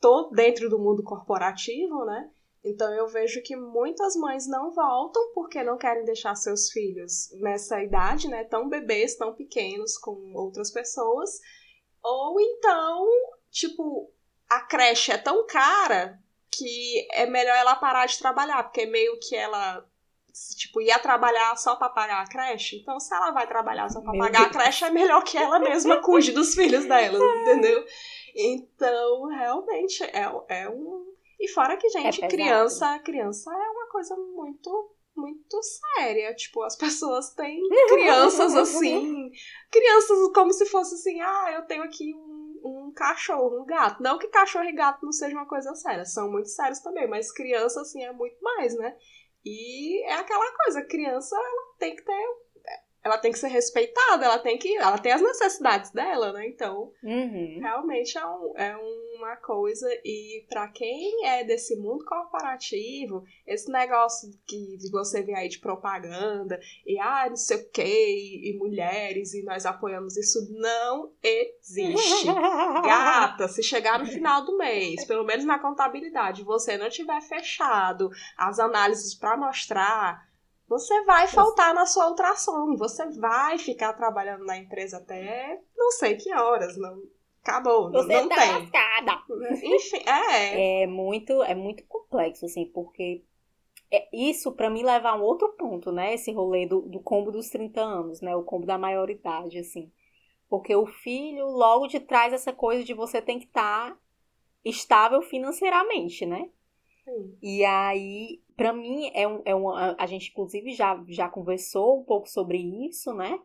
tô 0.00 0.30
dentro 0.30 0.68
do 0.68 0.78
mundo 0.78 1.02
corporativo, 1.02 2.04
né? 2.04 2.30
Então 2.64 2.92
eu 2.94 3.06
vejo 3.06 3.42
que 3.42 3.54
muitas 3.54 4.16
mães 4.16 4.48
não 4.48 4.72
voltam 4.72 5.32
porque 5.34 5.62
não 5.62 5.76
querem 5.76 6.04
deixar 6.04 6.34
seus 6.34 6.70
filhos 6.70 7.30
nessa 7.40 7.82
idade, 7.82 8.28
né, 8.28 8.44
tão 8.44 8.68
bebês, 8.68 9.16
tão 9.16 9.34
pequenos 9.34 9.98
com 9.98 10.32
outras 10.34 10.70
pessoas, 10.70 11.30
ou 12.02 12.40
então, 12.40 13.06
tipo, 13.50 14.10
a 14.48 14.60
creche 14.60 15.12
é 15.12 15.18
tão 15.18 15.46
cara 15.46 16.18
que 16.50 17.06
é 17.12 17.26
melhor 17.26 17.56
ela 17.56 17.76
parar 17.76 18.06
de 18.06 18.18
trabalhar, 18.18 18.62
porque 18.62 18.86
meio 18.86 19.18
que 19.20 19.34
ela 19.34 19.84
tipo, 20.56 20.80
ia 20.80 20.98
trabalhar 20.98 21.56
só 21.56 21.76
para 21.76 21.88
pagar 21.88 22.22
a 22.22 22.28
creche. 22.28 22.76
Então, 22.76 22.98
se 22.98 23.14
ela 23.14 23.30
vai 23.30 23.46
trabalhar 23.46 23.88
só 23.88 24.00
para 24.00 24.18
pagar 24.18 24.46
a 24.46 24.48
creche, 24.48 24.84
é 24.84 24.90
melhor 24.90 25.22
que 25.22 25.38
ela 25.38 25.58
mesma 25.58 26.00
cuide 26.02 26.32
dos 26.32 26.54
filhos 26.54 26.84
dela, 26.86 27.18
entendeu? 27.42 27.84
Então, 28.34 29.28
realmente, 29.28 30.02
é, 30.02 30.30
é 30.48 30.68
um. 30.68 31.13
E 31.44 31.48
fora 31.48 31.76
que, 31.76 31.90
gente, 31.90 32.24
é 32.24 32.28
criança, 32.28 32.98
criança 33.00 33.52
é 33.52 33.70
uma 33.70 33.86
coisa 33.88 34.16
muito 34.16 34.96
muito 35.14 35.60
séria. 35.62 36.34
Tipo, 36.34 36.62
as 36.62 36.74
pessoas 36.74 37.34
têm 37.34 37.60
crianças 37.86 38.54
assim, 38.54 39.30
crianças 39.70 40.32
como 40.32 40.50
se 40.54 40.64
fosse 40.64 40.94
assim, 40.94 41.20
ah, 41.20 41.52
eu 41.54 41.66
tenho 41.66 41.82
aqui 41.82 42.14
um, 42.14 42.62
um 42.64 42.92
cachorro, 42.96 43.60
um 43.60 43.66
gato. 43.66 44.02
Não 44.02 44.18
que 44.18 44.28
cachorro 44.28 44.64
e 44.64 44.72
gato 44.72 45.04
não 45.04 45.12
seja 45.12 45.36
uma 45.36 45.46
coisa 45.46 45.74
séria, 45.74 46.06
são 46.06 46.32
muito 46.32 46.48
sérios 46.48 46.80
também, 46.80 47.06
mas 47.06 47.30
criança, 47.30 47.82
assim, 47.82 48.02
é 48.02 48.10
muito 48.10 48.42
mais, 48.42 48.74
né? 48.78 48.96
E 49.44 50.02
é 50.06 50.14
aquela 50.14 50.50
coisa, 50.56 50.80
criança, 50.82 51.36
ela 51.36 51.74
tem 51.78 51.94
que 51.94 52.02
ter 52.02 52.26
ela 53.04 53.18
tem 53.18 53.30
que 53.30 53.38
ser 53.38 53.48
respeitada, 53.48 54.24
ela 54.24 54.38
tem 54.38 54.56
que. 54.56 54.74
Ela 54.78 54.96
tem 54.96 55.12
as 55.12 55.20
necessidades 55.20 55.90
dela, 55.90 56.32
né? 56.32 56.48
Então, 56.48 56.90
uhum. 57.02 57.58
realmente 57.60 58.16
é, 58.16 58.26
um, 58.26 58.54
é 58.56 58.76
uma 59.18 59.36
coisa. 59.36 59.86
E 60.02 60.46
para 60.48 60.68
quem 60.68 61.26
é 61.26 61.44
desse 61.44 61.76
mundo 61.76 62.02
corporativo, 62.06 63.22
esse 63.46 63.70
negócio 63.70 64.30
que 64.46 64.78
você 64.90 65.22
vê 65.22 65.34
aí 65.34 65.50
de 65.50 65.58
propaganda, 65.58 66.58
e 66.86 66.98
ah, 66.98 67.26
não 67.28 67.36
sei 67.36 67.58
o 67.58 67.70
quê, 67.70 67.82
e, 67.84 68.50
e 68.50 68.58
mulheres, 68.58 69.34
e 69.34 69.42
nós 69.42 69.66
apoiamos 69.66 70.16
isso, 70.16 70.50
não 70.52 71.12
existe. 71.22 72.24
Gata, 72.84 73.48
se 73.48 73.62
chegar 73.62 73.98
no 73.98 74.06
final 74.06 74.46
do 74.46 74.56
mês, 74.56 75.04
pelo 75.04 75.24
menos 75.24 75.44
na 75.44 75.58
contabilidade, 75.58 76.42
você 76.42 76.78
não 76.78 76.88
tiver 76.88 77.20
fechado 77.20 78.08
as 78.38 78.58
análises 78.58 79.14
para 79.14 79.36
mostrar 79.36 80.26
você 80.68 81.04
vai 81.04 81.28
faltar 81.28 81.74
na 81.74 81.86
sua 81.86 82.08
ultrassom, 82.08 82.76
você 82.76 83.06
vai 83.10 83.58
ficar 83.58 83.92
trabalhando 83.92 84.44
na 84.44 84.56
empresa 84.56 84.98
até 84.98 85.60
não 85.76 85.90
sei 85.90 86.16
que 86.16 86.32
horas, 86.34 86.76
não 86.76 87.02
acabou, 87.42 87.90
você 87.92 88.20
não, 88.22 88.28
tá 88.28 88.36
tem. 88.36 88.52
Lascada. 88.52 89.22
Enfim, 89.62 90.02
é. 90.06 90.82
É 90.82 90.86
muito, 90.86 91.42
é 91.42 91.54
muito 91.54 91.84
complexo 91.86 92.46
assim, 92.46 92.66
porque 92.66 93.22
é, 93.90 94.08
isso 94.12 94.52
para 94.52 94.70
mim 94.70 94.82
leva 94.82 95.10
a 95.10 95.14
um 95.14 95.22
outro 95.22 95.50
ponto, 95.50 95.92
né? 95.92 96.14
Esse 96.14 96.32
rolê 96.32 96.66
do, 96.66 96.80
do 96.82 97.00
combo 97.00 97.30
dos 97.30 97.50
30 97.50 97.80
anos, 97.80 98.20
né? 98.20 98.34
O 98.34 98.42
combo 98.42 98.66
da 98.66 98.78
maioridade, 98.78 99.58
assim. 99.58 99.92
Porque 100.48 100.74
o 100.74 100.86
filho 100.86 101.46
logo 101.46 101.86
de 101.86 102.00
trás 102.00 102.32
essa 102.32 102.52
coisa 102.52 102.82
de 102.82 102.94
você 102.94 103.20
tem 103.20 103.38
que 103.38 103.46
estar 103.46 103.90
tá 103.90 103.98
estável 104.64 105.20
financeiramente, 105.22 106.24
né? 106.24 106.48
Sim. 107.04 107.38
E 107.42 107.64
aí 107.64 108.40
para 108.56 108.72
mim 108.72 109.10
é 109.14 109.26
um, 109.26 109.42
é 109.44 109.54
um 109.54 109.68
a 109.70 110.06
gente 110.06 110.30
inclusive 110.30 110.72
já 110.72 111.02
já 111.08 111.28
conversou 111.28 112.00
um 112.00 112.04
pouco 112.04 112.28
sobre 112.28 112.58
isso, 112.88 113.12
né? 113.12 113.38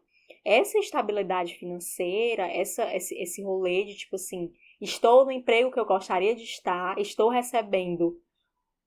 Essa 0.46 0.78
estabilidade 0.80 1.56
financeira, 1.56 2.48
essa 2.48 2.96
esse, 2.96 3.16
esse 3.16 3.44
rolê 3.44 3.84
de 3.84 3.96
tipo 3.96 4.16
assim, 4.16 4.52
estou 4.80 5.26
no 5.26 5.32
emprego 5.32 5.72
que 5.72 5.80
eu 5.80 5.86
gostaria 5.86 6.36
de 6.36 6.44
estar, 6.44 6.98
estou 7.00 7.30
recebendo 7.30 8.20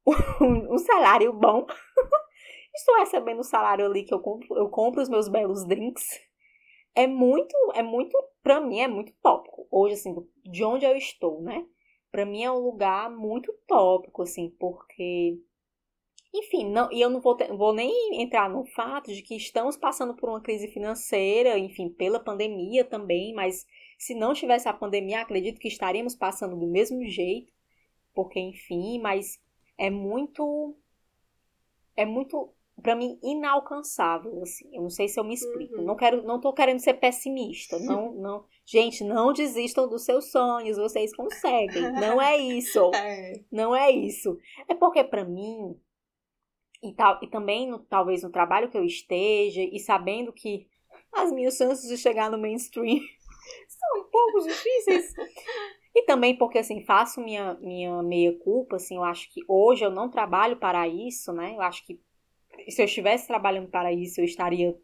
um, 0.41 0.75
um 0.75 0.79
salário 0.79 1.33
bom, 1.33 1.67
estou 2.75 2.97
recebendo 2.99 3.41
um 3.41 3.45
salário 3.45 3.85
ali 3.85 4.05
que 4.05 4.15
eu 4.15 4.21
compro, 4.21 4.57
eu 4.57 4.69
compro 4.69 5.03
os 5.03 5.09
meus 5.09 5.29
belos 5.29 5.67
drinks. 5.67 6.05
É 6.95 7.07
muito, 7.07 7.55
é 7.75 7.83
muito, 7.83 8.17
para 8.43 8.61
mim 8.61 8.81
é 8.81 8.89
muito 8.89 9.13
tópico. 9.23 9.67
Hoje 9.71 9.95
assim, 9.95 10.15
de 10.45 10.65
onde 10.65 10.85
eu 10.85 10.97
estou, 10.97 11.41
né? 11.43 11.65
Para 12.13 12.25
mim 12.27 12.45
é 12.45 12.53
um 12.53 12.59
lugar 12.59 13.11
muito 13.11 13.53
tópico 13.67 14.23
assim, 14.23 14.51
porque 14.61 15.41
enfim, 16.35 16.71
não, 16.71 16.91
e 16.91 17.01
eu 17.01 17.11
não 17.11 17.21
vou, 17.21 17.35
ter, 17.37 17.53
vou 17.55 17.75
nem 17.75 18.23
entrar 18.23 18.49
no 18.49 18.65
fato 18.65 19.13
de 19.13 19.23
que 19.23 19.37
estamos 19.37 19.77
passando 19.77 20.15
por 20.15 20.31
uma 20.31 20.41
crise 20.41 20.67
financeira, 20.69 21.59
enfim, 21.59 21.91
pela 21.91 22.19
pandemia 22.19 22.85
também, 22.85 23.35
mas 23.35 23.67
se 23.99 24.15
não 24.15 24.33
tivesse 24.33 24.67
a 24.67 24.73
pandemia, 24.73 25.21
acredito 25.21 25.61
que 25.61 25.69
estaríamos 25.69 26.15
passando 26.15 26.57
do 26.57 26.67
mesmo 26.67 27.05
jeito, 27.07 27.53
porque, 28.15 28.41
enfim, 28.41 28.99
mas 28.99 29.39
é 29.77 29.91
muito. 29.91 30.75
É 31.95 32.07
muito, 32.07 32.55
para 32.81 32.97
mim, 32.97 33.19
inalcançável, 33.23 34.41
assim. 34.43 34.69
Eu 34.73 34.83
não 34.83 34.91
sei 34.91 35.09
se 35.09 35.19
eu 35.19 35.25
me 35.25 35.35
explico. 35.35 35.77
Uhum. 35.77 35.85
Não 35.85 35.97
quero, 35.97 36.23
não 36.23 36.41
tô 36.41 36.53
querendo 36.53 36.79
ser 36.81 36.95
pessimista. 36.95 37.79
Não, 37.83 38.13
não. 38.15 38.45
Gente, 38.65 39.03
não 39.03 39.33
desistam 39.33 39.89
dos 39.89 40.05
seus 40.05 40.31
sonhos, 40.31 40.77
vocês 40.79 41.15
conseguem. 41.15 41.93
Não 41.93 42.21
é 42.21 42.37
isso. 42.37 42.91
É. 42.95 43.33
Não 43.51 43.75
é 43.75 43.91
isso. 43.91 44.39
É 44.69 44.75
porque, 44.75 45.03
para 45.03 45.25
mim, 45.25 45.77
e, 46.83 46.93
tal, 46.95 47.19
e 47.23 47.29
também, 47.29 47.69
no, 47.69 47.81
talvez, 47.81 48.23
no 48.23 48.31
trabalho 48.31 48.71
que 48.71 48.79
eu 48.79 48.85
esteja, 48.85 49.61
e 49.63 49.79
sabendo 49.81 50.33
que 50.33 50.67
as 51.13 51.33
minhas 51.33 51.57
chances 51.57 51.89
de 51.89 51.97
chegar 51.97 52.31
no 52.31 52.39
mainstream 52.39 53.01
são 53.69 54.01
um 54.01 54.05
pouco 54.05 54.47
difíceis. 54.47 55.13
E 55.95 56.05
também 56.05 56.37
porque, 56.37 56.59
assim, 56.59 56.85
faço 56.85 57.21
minha, 57.21 57.55
minha 57.55 58.03
meia-culpa, 58.03 58.77
assim, 58.77 58.97
eu 58.97 59.05
acho 59.05 59.31
que 59.33 59.41
hoje 59.47 59.85
eu 59.85 59.91
não 59.91 60.09
trabalho 60.09 60.57
para 60.57 60.87
isso, 60.89 61.33
né? 61.33 61.55
Eu 61.55 61.61
acho 61.61 61.85
que 61.85 62.01
se 62.69 62.83
eu 62.83 62.87
estivesse 62.87 63.27
trabalhando 63.27 63.69
para 63.69 63.93
isso, 63.93 64.21
eu 64.21 64.25
estaria 64.25 64.77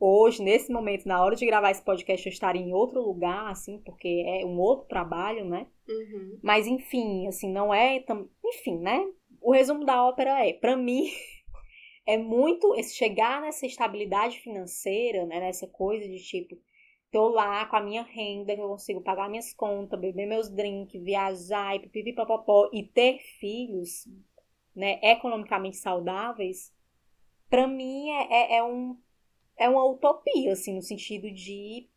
hoje, 0.00 0.42
nesse 0.42 0.72
momento, 0.72 1.06
na 1.06 1.22
hora 1.22 1.36
de 1.36 1.44
gravar 1.44 1.70
esse 1.70 1.84
podcast, 1.84 2.26
eu 2.26 2.32
estaria 2.32 2.62
em 2.62 2.72
outro 2.72 3.02
lugar, 3.02 3.50
assim, 3.50 3.78
porque 3.84 4.24
é 4.26 4.46
um 4.46 4.58
outro 4.58 4.88
trabalho, 4.88 5.44
né? 5.44 5.66
Uhum. 5.86 6.38
Mas, 6.42 6.66
enfim, 6.66 7.26
assim, 7.28 7.52
não 7.52 7.72
é... 7.72 8.02
Enfim, 8.44 8.78
né? 8.78 9.06
O 9.42 9.52
resumo 9.52 9.84
da 9.84 10.02
ópera 10.02 10.46
é, 10.46 10.54
para 10.54 10.76
mim, 10.76 11.10
é 12.06 12.16
muito 12.16 12.74
esse 12.76 12.96
chegar 12.96 13.42
nessa 13.42 13.66
estabilidade 13.66 14.40
financeira, 14.40 15.26
né, 15.26 15.38
nessa 15.40 15.66
coisa 15.66 16.06
de 16.08 16.18
tipo, 16.18 16.58
tô 17.10 17.28
lá 17.28 17.66
com 17.66 17.76
a 17.76 17.80
minha 17.80 18.02
renda, 18.02 18.54
que 18.54 18.60
eu 18.60 18.68
consigo 18.68 19.00
pagar 19.00 19.28
minhas 19.28 19.52
contas, 19.52 20.00
beber 20.00 20.26
meus 20.26 20.48
drinks, 20.48 21.02
viajar 21.02 21.76
e 21.76 21.80
pipipipopopó, 21.80 22.70
e 22.72 22.82
ter 22.82 23.18
filhos, 23.38 24.06
né, 24.74 24.98
economicamente 25.02 25.76
saudáveis, 25.76 26.72
para 27.50 27.66
mim 27.66 28.10
é, 28.10 28.28
é, 28.30 28.56
é, 28.58 28.64
um, 28.64 28.96
é 29.58 29.68
uma 29.68 29.84
utopia, 29.84 30.52
assim, 30.52 30.74
no 30.74 30.82
sentido 30.82 31.30
de 31.30 31.88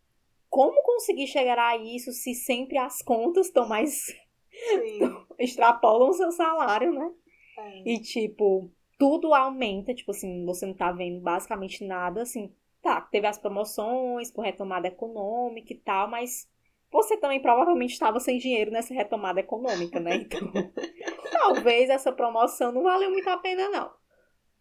como 0.49 0.83
conseguir 0.83 1.27
chegar 1.27 1.57
a 1.57 1.77
isso 1.77 2.11
se 2.11 2.33
sempre 2.33 2.77
as 2.77 3.01
contas 3.01 3.47
estão 3.47 3.67
mais. 3.67 4.07
extrapolam 5.39 6.09
o 6.09 6.13
seu 6.13 6.31
salário, 6.31 6.91
né? 6.91 7.11
É. 7.57 7.89
E 7.93 7.99
tipo, 7.99 8.71
tudo 8.99 9.33
aumenta, 9.33 9.93
tipo 9.93 10.11
assim, 10.11 10.45
você 10.45 10.65
não 10.65 10.73
tá 10.73 10.91
vendo 10.91 11.21
basicamente 11.21 11.83
nada, 11.85 12.21
assim, 12.21 12.53
tá, 12.81 13.01
teve 13.01 13.27
as 13.27 13.37
promoções 13.37 14.31
por 14.31 14.43
retomada 14.43 14.87
econômica 14.87 15.73
e 15.73 15.77
tal, 15.77 16.07
mas 16.09 16.47
você 16.91 17.17
também 17.17 17.41
provavelmente 17.41 17.93
estava 17.93 18.19
sem 18.19 18.37
dinheiro 18.37 18.69
nessa 18.69 18.93
retomada 18.93 19.39
econômica, 19.39 19.99
né? 19.99 20.27
Então, 20.29 21.53
talvez 21.55 21.89
essa 21.89 22.11
promoção 22.11 22.71
não 22.71 22.83
valeu 22.83 23.09
muito 23.09 23.27
a 23.27 23.37
pena, 23.37 23.67
não. 23.69 23.91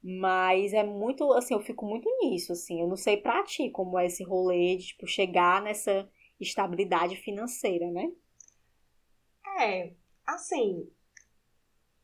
Mas 0.02 0.72
é 0.72 0.82
muito, 0.82 1.32
assim, 1.32 1.54
eu 1.54 1.60
fico 1.60 1.86
muito 1.86 2.08
nisso, 2.20 2.52
assim. 2.52 2.80
Eu 2.80 2.88
não 2.88 2.96
sei 2.96 3.16
pra 3.16 3.44
ti 3.44 3.70
como 3.70 3.98
é 3.98 4.06
esse 4.06 4.24
rolê 4.24 4.76
de, 4.76 4.88
tipo, 4.88 5.06
chegar 5.06 5.62
nessa 5.62 6.10
estabilidade 6.40 7.16
financeira, 7.16 7.88
né? 7.90 8.10
É, 9.60 9.92
assim, 10.26 10.90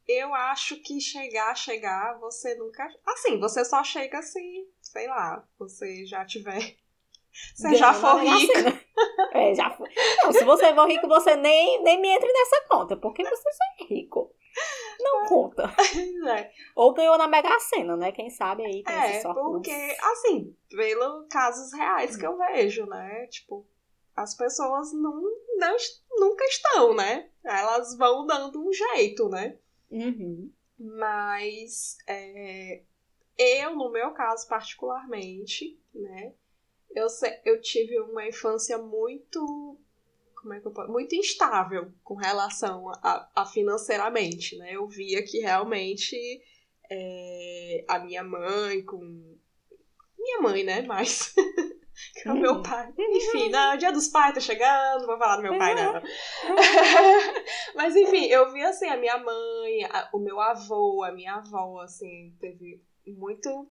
eu 0.08 0.34
acho 0.34 0.80
que 0.80 0.98
chegar, 1.00 1.54
chegar, 1.54 2.18
você 2.18 2.54
nunca. 2.54 2.88
Assim, 3.06 3.38
você 3.38 3.62
só 3.62 3.84
chega 3.84 4.22
se, 4.22 4.40
sei 4.80 5.06
lá, 5.06 5.46
você 5.58 6.06
já 6.06 6.24
tiver. 6.24 6.76
Você 7.54 7.74
já 7.74 7.94
for 7.94 8.18
rico. 8.20 8.52
É, 9.32 9.54
já 9.54 9.70
for. 9.70 9.88
Não, 10.24 10.32
se 10.32 10.44
você 10.44 10.74
for 10.74 10.88
rico, 10.88 11.06
você 11.06 11.36
nem, 11.36 11.80
nem 11.84 12.00
me 12.00 12.08
entre 12.08 12.32
nessa 12.32 12.66
conta, 12.68 12.96
porque 12.96 13.22
você 13.22 13.48
é 13.80 13.84
rico. 13.84 14.34
Não 15.00 15.26
conta. 15.26 15.72
É. 16.28 16.50
Ou 16.74 16.92
ganhou 16.92 17.16
na 17.16 17.26
Mega 17.26 17.58
Sena, 17.60 17.96
né? 17.96 18.12
Quem 18.12 18.28
sabe 18.28 18.64
aí 18.64 18.82
tem 18.82 18.94
É, 18.94 19.22
porque, 19.22 19.96
assim, 20.02 20.54
pelo 20.68 21.26
casos 21.28 21.72
reais 21.72 22.16
que 22.16 22.26
eu 22.26 22.36
vejo, 22.36 22.84
né? 22.84 23.26
Tipo, 23.28 23.66
as 24.14 24.34
pessoas 24.34 24.92
não, 24.92 25.22
não, 25.56 25.76
nunca 26.18 26.44
estão, 26.44 26.94
né? 26.94 27.30
Elas 27.42 27.96
vão 27.96 28.26
dando 28.26 28.60
um 28.60 28.72
jeito, 28.72 29.28
né? 29.28 29.56
Uhum. 29.90 30.52
Mas 30.78 31.96
é, 32.06 32.82
eu, 33.38 33.74
no 33.76 33.90
meu 33.90 34.10
caso 34.10 34.48
particularmente, 34.48 35.80
né? 35.94 36.34
Eu, 36.90 37.06
eu 37.44 37.60
tive 37.60 37.98
uma 38.00 38.26
infância 38.26 38.76
muito. 38.76 39.78
Como 40.40 40.54
é 40.54 40.60
que 40.60 40.66
eu 40.66 40.72
posso? 40.72 40.90
Muito 40.90 41.14
instável 41.14 41.92
com 42.02 42.14
relação 42.14 42.88
a, 43.02 43.28
a 43.34 43.46
financeiramente, 43.46 44.56
né? 44.56 44.72
Eu 44.72 44.86
via 44.86 45.22
que 45.22 45.38
realmente 45.38 46.16
é, 46.90 47.84
a 47.88 47.98
minha 47.98 48.22
mãe 48.22 48.84
com. 48.84 48.98
Minha 50.18 50.40
mãe, 50.40 50.64
né? 50.64 50.82
Mas 50.82 51.34
que 52.14 52.28
é 52.28 52.32
o 52.32 52.36
meu 52.36 52.54
uhum. 52.54 52.62
pai. 52.62 52.92
Enfim, 52.96 53.50
no 53.50 53.76
dia 53.76 53.92
dos 53.92 54.08
pais 54.08 54.34
tá 54.34 54.40
chegando, 54.40 55.06
vou 55.06 55.18
falar 55.18 55.36
do 55.36 55.42
meu 55.42 55.58
pai, 55.58 55.74
não. 55.74 55.94
Mas 57.74 57.96
enfim, 57.96 58.26
eu 58.26 58.52
vi 58.52 58.62
assim, 58.62 58.86
a 58.86 58.96
minha 58.96 59.18
mãe, 59.18 59.84
a, 59.84 60.10
o 60.12 60.18
meu 60.18 60.40
avô, 60.40 61.02
a 61.04 61.12
minha 61.12 61.34
avó, 61.34 61.80
assim, 61.80 62.36
teve 62.40 62.82
muito. 63.06 63.70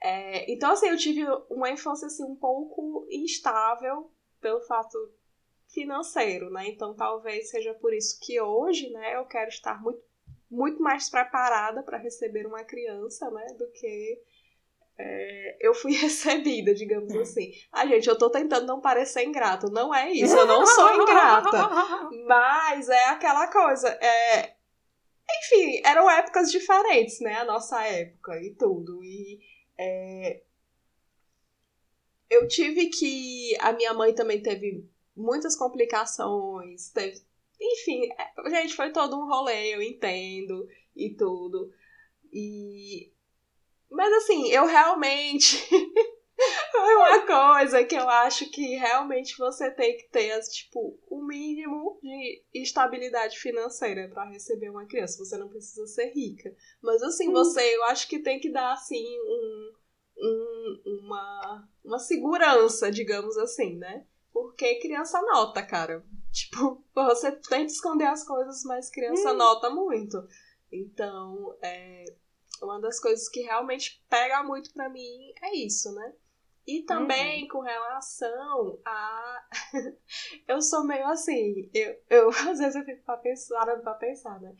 É, 0.00 0.50
então, 0.50 0.72
assim, 0.72 0.88
eu 0.88 0.96
tive 0.96 1.24
uma 1.50 1.70
infância 1.70 2.06
assim, 2.06 2.24
um 2.24 2.36
pouco 2.36 3.06
instável 3.10 4.12
pelo 4.40 4.60
fato 4.60 4.96
financeiro, 5.68 6.50
né? 6.50 6.68
Então 6.68 6.94
talvez 6.94 7.50
seja 7.50 7.74
por 7.74 7.92
isso 7.94 8.18
que 8.20 8.40
hoje, 8.40 8.90
né, 8.90 9.16
eu 9.16 9.24
quero 9.24 9.48
estar 9.48 9.80
muito 9.82 10.02
muito 10.50 10.82
mais 10.82 11.10
preparada 11.10 11.82
para 11.82 11.98
receber 11.98 12.46
uma 12.46 12.64
criança, 12.64 13.30
né, 13.30 13.46
do 13.58 13.70
que 13.70 14.18
é, 14.98 15.56
eu 15.60 15.72
fui 15.74 15.92
recebida, 15.96 16.74
digamos 16.74 17.14
assim. 17.14 17.52
Ah, 17.70 17.86
gente, 17.86 18.08
eu 18.08 18.18
tô 18.18 18.28
tentando 18.28 18.66
não 18.66 18.80
parecer 18.80 19.24
ingrato. 19.24 19.70
Não 19.70 19.94
é 19.94 20.10
isso, 20.10 20.36
eu 20.36 20.46
não 20.46 20.66
sou 20.66 21.02
ingrata. 21.02 21.68
Mas 22.26 22.88
é 22.88 23.04
aquela 23.06 23.46
coisa. 23.46 23.88
É... 23.88 24.56
Enfim, 25.40 25.82
eram 25.84 26.10
épocas 26.10 26.50
diferentes, 26.50 27.20
né? 27.20 27.34
A 27.34 27.44
nossa 27.44 27.84
época 27.84 28.40
e 28.40 28.54
tudo. 28.54 29.04
E 29.04 29.38
é... 29.78 30.42
eu 32.28 32.48
tive 32.48 32.86
que. 32.86 33.56
A 33.60 33.72
minha 33.72 33.94
mãe 33.94 34.12
também 34.14 34.42
teve 34.42 34.84
muitas 35.18 35.56
complicações, 35.56 36.90
teve. 36.90 37.20
Enfim, 37.60 38.08
é, 38.12 38.50
gente, 38.50 38.74
foi 38.74 38.92
todo 38.92 39.16
um 39.16 39.26
rolê, 39.26 39.74
eu 39.74 39.82
entendo 39.82 40.66
e 40.94 41.14
tudo. 41.14 41.72
E 42.32 43.12
mas 43.90 44.12
assim, 44.12 44.48
eu 44.48 44.66
realmente. 44.66 45.56
Foi 46.70 46.94
uma 46.94 47.26
coisa 47.26 47.84
que 47.84 47.96
eu 47.96 48.08
acho 48.08 48.50
que 48.50 48.76
realmente 48.76 49.36
você 49.36 49.70
tem 49.70 49.96
que 49.96 50.08
ter, 50.08 50.38
tipo, 50.42 50.98
o 51.08 51.24
mínimo 51.24 51.98
de 52.02 52.44
estabilidade 52.54 53.38
financeira 53.38 54.08
para 54.08 54.30
receber 54.30 54.70
uma 54.70 54.86
criança. 54.86 55.24
Você 55.24 55.36
não 55.36 55.48
precisa 55.48 55.86
ser 55.86 56.12
rica. 56.12 56.54
Mas 56.82 57.02
assim, 57.02 57.28
hum. 57.28 57.32
você, 57.32 57.60
eu 57.76 57.84
acho 57.84 58.08
que 58.08 58.20
tem 58.20 58.38
que 58.38 58.50
dar, 58.50 58.72
assim, 58.72 59.04
um, 59.20 59.72
um, 60.18 60.82
uma, 61.00 61.68
uma 61.84 61.98
segurança, 61.98 62.90
digamos 62.90 63.36
assim, 63.38 63.76
né? 63.76 64.06
Porque 64.42 64.76
criança 64.76 65.20
nota, 65.22 65.62
cara. 65.62 66.04
Tipo, 66.30 66.84
você 66.94 67.32
tenta 67.32 67.72
esconder 67.72 68.06
as 68.06 68.24
coisas, 68.24 68.62
mas 68.64 68.90
criança 68.90 69.32
hum. 69.32 69.36
nota 69.36 69.70
muito. 69.70 70.16
Então, 70.70 71.56
é, 71.62 72.04
uma 72.62 72.80
das 72.80 73.00
coisas 73.00 73.28
que 73.28 73.40
realmente 73.40 74.04
pega 74.08 74.42
muito 74.44 74.72
para 74.72 74.88
mim 74.88 75.32
é 75.42 75.56
isso, 75.56 75.92
né? 75.94 76.12
E 76.66 76.82
também 76.82 77.42
uhum. 77.42 77.48
com 77.48 77.60
relação 77.60 78.78
a. 78.84 79.48
eu 80.46 80.60
sou 80.60 80.84
meio 80.84 81.06
assim, 81.06 81.70
eu, 81.72 81.96
eu 82.10 82.28
às 82.50 82.58
vezes 82.58 82.76
eu 82.76 82.84
fico 82.84 83.02
pra 83.04 83.16
pensar, 83.16 83.80
pra 83.80 83.94
pensar, 83.94 84.38
né? 84.40 84.54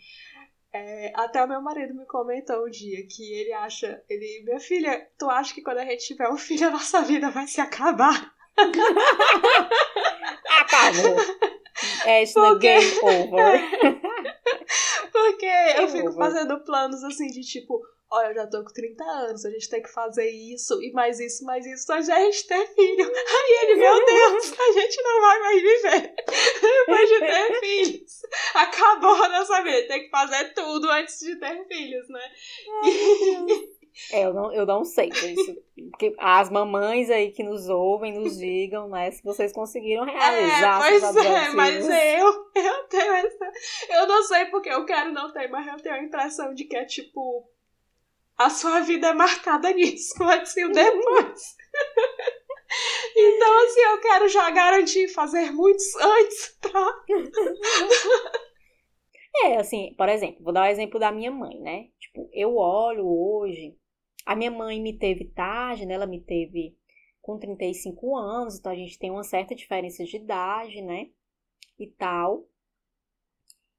É, 0.72 1.12
até 1.14 1.44
o 1.44 1.48
meu 1.48 1.60
marido 1.60 1.94
me 1.94 2.06
comentou 2.06 2.66
um 2.66 2.70
dia 2.70 3.06
que 3.06 3.32
ele 3.34 3.52
acha, 3.52 4.02
ele, 4.08 4.42
minha 4.44 4.58
filha, 4.58 5.10
tu 5.18 5.28
acha 5.28 5.54
que 5.54 5.62
quando 5.62 5.78
a 5.78 5.84
gente 5.84 6.06
tiver 6.06 6.28
um 6.30 6.36
filho 6.36 6.68
a 6.68 6.70
nossa 6.70 7.02
vida 7.02 7.30
vai 7.30 7.46
se 7.46 7.60
acabar? 7.60 8.34
Acabou. 10.60 11.16
É 12.04 12.22
isso 12.22 12.34
Porque... 12.34 12.66
game 12.66 12.98
over. 13.02 13.60
Porque 15.12 15.46
eu 15.76 15.88
fico 15.88 16.12
fazendo 16.12 16.62
planos 16.64 17.02
assim 17.04 17.28
de 17.28 17.40
tipo, 17.40 17.80
olha, 18.10 18.28
eu 18.28 18.34
já 18.34 18.46
tô 18.46 18.64
com 18.64 18.72
30 18.72 19.04
anos, 19.04 19.44
a 19.44 19.50
gente 19.50 19.68
tem 19.68 19.82
que 19.82 19.92
fazer 19.92 20.26
isso 20.28 20.82
e 20.82 20.90
mais 20.92 21.20
isso, 21.20 21.44
mais 21.44 21.66
isso, 21.66 21.92
a 21.92 22.00
gente 22.00 22.46
ter 22.46 22.66
filho. 22.74 23.04
Aí 23.04 23.58
ele, 23.62 23.74
meu 23.76 23.94
Deus, 24.04 24.52
a 24.58 24.72
gente 24.72 25.02
não 25.02 25.20
vai 25.20 25.38
mais 25.40 25.62
viver 25.62 26.14
depois 26.60 27.08
de 27.08 27.18
ter 27.20 27.60
filhos. 27.60 28.22
Acabou 28.54 29.22
a 29.22 29.28
nossa 29.28 29.62
vida, 29.62 29.86
tem 29.88 30.04
que 30.04 30.10
fazer 30.10 30.52
tudo 30.54 30.90
antes 30.90 31.18
de 31.20 31.36
ter 31.36 31.64
filhos, 31.66 32.08
né? 32.08 32.30
É, 34.12 34.24
eu 34.24 34.32
não, 34.32 34.52
eu 34.52 34.64
não 34.64 34.84
sei 34.84 35.08
isso. 35.08 35.56
Porque 35.90 36.14
as 36.18 36.48
mamães 36.50 37.10
aí 37.10 37.32
que 37.32 37.42
nos 37.42 37.68
ouvem, 37.68 38.12
nos 38.12 38.38
digam, 38.38 38.88
né? 38.88 39.10
Se 39.10 39.22
vocês 39.22 39.52
conseguiram 39.52 40.06
é, 40.08 40.12
realizar. 40.12 40.86
É, 40.86 41.00
pois 41.00 41.16
é, 41.16 41.48
mas 41.50 41.88
eu, 41.88 42.50
eu 42.54 42.84
tenho 42.84 43.12
essa. 43.12 43.52
Eu 43.90 44.06
não 44.06 44.22
sei 44.22 44.46
porque 44.46 44.68
eu 44.68 44.84
quero 44.84 45.12
não 45.12 45.32
ter, 45.32 45.48
mas 45.48 45.66
eu 45.66 45.76
tenho 45.76 45.96
a 45.96 46.02
impressão 46.02 46.54
de 46.54 46.64
que 46.64 46.76
é 46.76 46.84
tipo. 46.84 47.50
A 48.36 48.50
sua 48.50 48.80
vida 48.80 49.08
é 49.08 49.14
marcada 49.14 49.70
nisso, 49.74 50.14
antes 50.22 50.56
e 50.56 50.68
depois. 50.68 51.56
então, 53.16 53.64
assim, 53.64 53.80
eu 53.80 54.00
quero 54.00 54.28
já 54.28 54.48
garantir 54.50 55.08
fazer 55.08 55.50
muitos 55.50 55.96
antes, 55.96 56.56
tá? 56.60 57.04
É, 59.44 59.56
assim, 59.56 59.92
por 59.98 60.08
exemplo, 60.08 60.44
vou 60.44 60.52
dar 60.52 60.60
o 60.60 60.64
um 60.64 60.68
exemplo 60.68 61.00
da 61.00 61.10
minha 61.10 61.32
mãe, 61.32 61.58
né? 61.58 61.88
Tipo, 61.98 62.30
eu 62.32 62.56
olho 62.56 63.04
hoje 63.04 63.76
a 64.28 64.36
minha 64.36 64.50
mãe 64.50 64.78
me 64.78 64.92
teve 64.92 65.24
tarde, 65.24 65.86
né? 65.86 65.94
Ela 65.94 66.06
me 66.06 66.20
teve 66.20 66.76
com 67.22 67.38
35 67.38 68.14
anos, 68.14 68.58
então 68.58 68.70
a 68.70 68.74
gente 68.74 68.98
tem 68.98 69.10
uma 69.10 69.24
certa 69.24 69.54
diferença 69.54 70.04
de 70.04 70.16
idade, 70.16 70.82
né? 70.82 71.08
E 71.78 71.86
tal. 71.86 72.46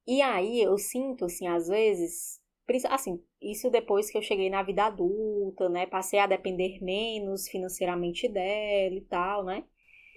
E 0.07 0.23
aí 0.23 0.59
eu 0.59 0.75
sinto, 0.75 1.25
assim, 1.25 1.45
às 1.45 1.67
vezes, 1.67 2.41
assim, 2.89 3.23
isso 3.39 3.69
depois 3.69 4.09
que 4.09 4.17
eu 4.17 4.23
cheguei 4.23 4.49
na 4.49 4.63
vida 4.63 4.85
adulta, 4.85 5.69
né? 5.69 5.85
Passei 5.85 6.17
a 6.17 6.25
depender 6.25 6.83
menos 6.83 7.47
financeiramente 7.47 8.27
dela 8.27 8.95
e 8.95 9.01
tal, 9.01 9.45
né? 9.45 9.63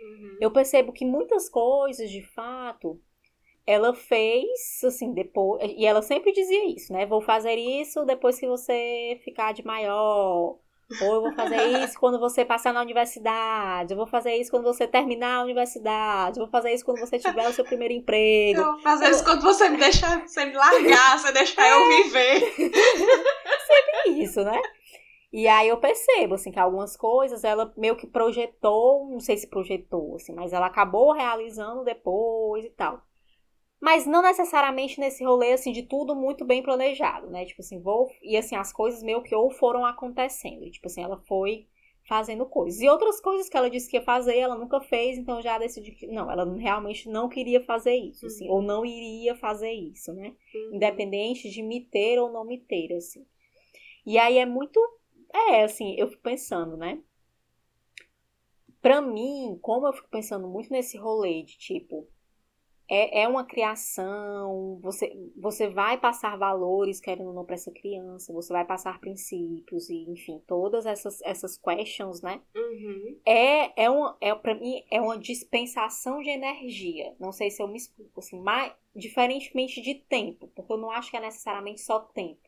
Uhum. 0.01 0.39
Eu 0.41 0.51
percebo 0.51 0.95
que 0.95 1.05
muitas 1.05 1.47
coisas, 1.47 2.11
de 2.11 2.23
fato, 2.23 2.99
ela 3.67 3.95
fez, 3.95 4.83
assim, 4.85 5.13
depois. 5.13 5.63
E 5.77 5.87
ela 5.87 6.03
sempre 6.03 6.33
dizia 6.33 6.67
isso, 6.75 6.93
né? 6.93 7.07
Vou 7.07 7.21
fazer 7.21 7.55
isso 7.55 8.05
depois 8.05 8.39
que 8.39 8.47
você 8.47 9.21
ficar 9.25 9.53
de 9.53 9.65
maior. 9.65 10.59
Ou 11.01 11.15
eu 11.15 11.23
vou 11.23 11.33
fazer 11.33 11.57
isso 11.85 11.99
quando 11.99 12.19
você 12.19 12.45
passar 12.45 12.73
na 12.73 12.83
universidade. 12.83 13.93
Eu 13.93 13.97
vou 13.97 14.07
fazer 14.07 14.35
isso 14.37 14.51
quando 14.51 14.65
você 14.65 14.87
terminar 14.87 15.37
a 15.37 15.43
universidade. 15.45 16.39
Eu 16.39 16.45
vou 16.45 16.51
fazer 16.51 16.73
isso 16.73 16.85
quando 16.85 16.99
você 16.99 17.19
tiver 17.19 17.49
o 17.49 17.53
seu 17.53 17.65
primeiro 17.65 17.95
emprego. 17.95 18.61
Eu 18.61 18.73
vou 18.73 18.81
fazer 18.81 19.07
eu... 19.07 19.11
isso 19.11 19.25
quando 19.25 19.43
você 19.43 19.69
me 19.69 19.79
deixar, 19.79 20.27
você 20.27 20.45
me 20.45 20.55
largar, 20.55 21.19
você 21.19 21.33
deixar 21.33 21.65
é. 21.65 21.73
eu 21.73 22.05
viver. 22.05 22.41
Sempre 23.67 24.23
isso, 24.23 24.43
né? 24.43 24.61
E 25.33 25.49
aí 25.49 25.69
eu 25.69 25.79
percebo, 25.79 26.35
assim, 26.35 26.53
que 26.53 26.61
algumas 26.61 26.95
coisas 26.95 27.43
ela 27.43 27.73
meio 27.75 27.97
que 27.97 28.07
projetou, 28.07 29.09
não 29.09 29.19
sei 29.19 29.39
se 29.39 29.49
projetou, 29.49 30.17
assim, 30.17 30.35
mas 30.35 30.53
ela 30.53 30.67
acabou 30.67 31.13
realizando 31.13 31.83
depois 31.85 32.67
e 32.67 32.71
tal. 32.71 33.03
Mas 33.83 34.07
não 34.07 34.23
necessariamente 34.23 35.01
nesse 35.01 35.25
rolê, 35.25 35.55
assim, 35.55 35.73
de 35.73 35.83
tudo 35.83 36.15
muito 36.15 36.45
bem 36.45 36.63
planejado, 36.63 37.29
né? 37.29 37.45
Tipo 37.45 37.63
assim, 37.63 37.81
vou. 37.81 38.09
E 38.23 38.37
assim, 38.37 38.55
as 38.55 38.73
coisas 38.73 39.03
meio 39.03 39.25
que 39.25 39.35
ou 39.35 39.51
foram 39.51 39.85
acontecendo. 39.85 40.71
Tipo 40.71 40.87
assim, 40.87 41.03
ela 41.03 41.19
foi 41.27 41.67
fazendo 42.05 42.47
coisas. 42.47 42.81
E 42.81 42.89
outras 42.89 43.21
coisas 43.21 43.49
que 43.49 43.57
ela 43.57 43.69
disse 43.69 43.91
que 43.91 43.97
ia 43.97 44.03
fazer, 44.05 44.39
ela 44.39 44.55
nunca 44.55 44.81
fez, 44.81 45.19
então 45.19 45.43
já 45.43 45.59
decidiu 45.59 45.97
que. 45.97 46.07
Não, 46.07 46.31
ela 46.31 46.45
realmente 46.57 47.09
não 47.09 47.29
queria 47.29 47.61
fazer 47.61 47.97
isso, 47.97 48.25
assim, 48.25 48.47
uhum. 48.47 48.55
ou 48.55 48.63
não 48.63 48.87
iria 48.87 49.35
fazer 49.35 49.73
isso, 49.73 50.13
né? 50.13 50.33
Uhum. 50.55 50.77
Independente 50.77 51.51
de 51.51 51.61
me 51.61 51.81
ter 51.81 52.21
ou 52.21 52.31
não 52.31 52.45
me 52.45 52.59
ter, 52.59 52.93
assim. 52.93 53.27
E 54.07 54.17
aí 54.17 54.39
é 54.39 54.47
muito. 54.47 54.79
É, 55.35 55.65
assim, 55.65 55.97
eu 55.99 56.07
fico 56.07 56.23
pensando, 56.23 56.77
né? 56.77 57.03
Pra 58.81 59.01
mim, 59.03 59.59
como 59.61 59.89
eu 59.89 59.93
fico 59.93 60.09
pensando 60.09 60.47
muito 60.47 60.71
nesse 60.71 60.97
rolê 60.97 61.43
de 61.43 61.59
tipo 61.59 62.07
é, 62.95 63.23
é 63.23 63.29
uma 63.29 63.43
criação, 63.43 64.79
você, 64.83 65.11
você 65.35 65.67
vai 65.67 65.97
passar 65.97 66.37
valores, 66.37 67.01
querendo 67.01 67.29
ou 67.29 67.33
não, 67.33 67.43
para 67.43 67.55
essa 67.55 67.71
criança, 67.71 68.35
você 68.35 68.53
vai 68.53 68.67
passar 68.67 69.01
princípios 69.01 69.89
e, 69.89 70.05
enfim, 70.11 70.43
todas 70.47 70.85
essas, 70.85 71.23
essas 71.23 71.57
questions, 71.57 72.21
né? 72.21 72.43
Uhum. 72.55 73.19
É, 73.25 73.85
é, 73.85 73.89
uma, 73.89 74.15
é, 74.21 74.35
para 74.35 74.55
mim, 74.55 74.85
é 74.91 75.01
uma 75.01 75.17
dispensação 75.17 76.21
de 76.21 76.29
energia. 76.29 77.17
Não 77.19 77.33
sei 77.33 77.51
se 77.51 77.63
eu 77.63 77.67
me 77.67 77.79
explico, 77.79 78.21
assim, 78.21 78.39
mas 78.39 78.75
diferentemente 78.95 79.81
de 79.81 79.95
tempo, 79.95 80.49
porque 80.49 80.71
eu 80.71 80.77
não 80.77 80.91
acho 80.91 81.11
que 81.11 81.17
é 81.17 81.21
necessariamente 81.21 81.81
só 81.81 81.99
tempo. 81.99 82.47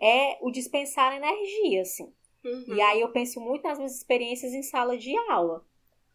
É 0.00 0.38
o 0.40 0.52
dispensar 0.52 1.16
energia, 1.16 1.82
assim. 1.82 2.14
Uhum. 2.44 2.76
E 2.76 2.80
aí 2.80 3.00
eu 3.00 3.08
penso 3.08 3.40
muito 3.40 3.64
nas 3.64 3.78
minhas 3.78 3.96
experiências 3.96 4.52
em 4.52 4.62
sala 4.62 4.96
de 4.96 5.16
aula. 5.28 5.66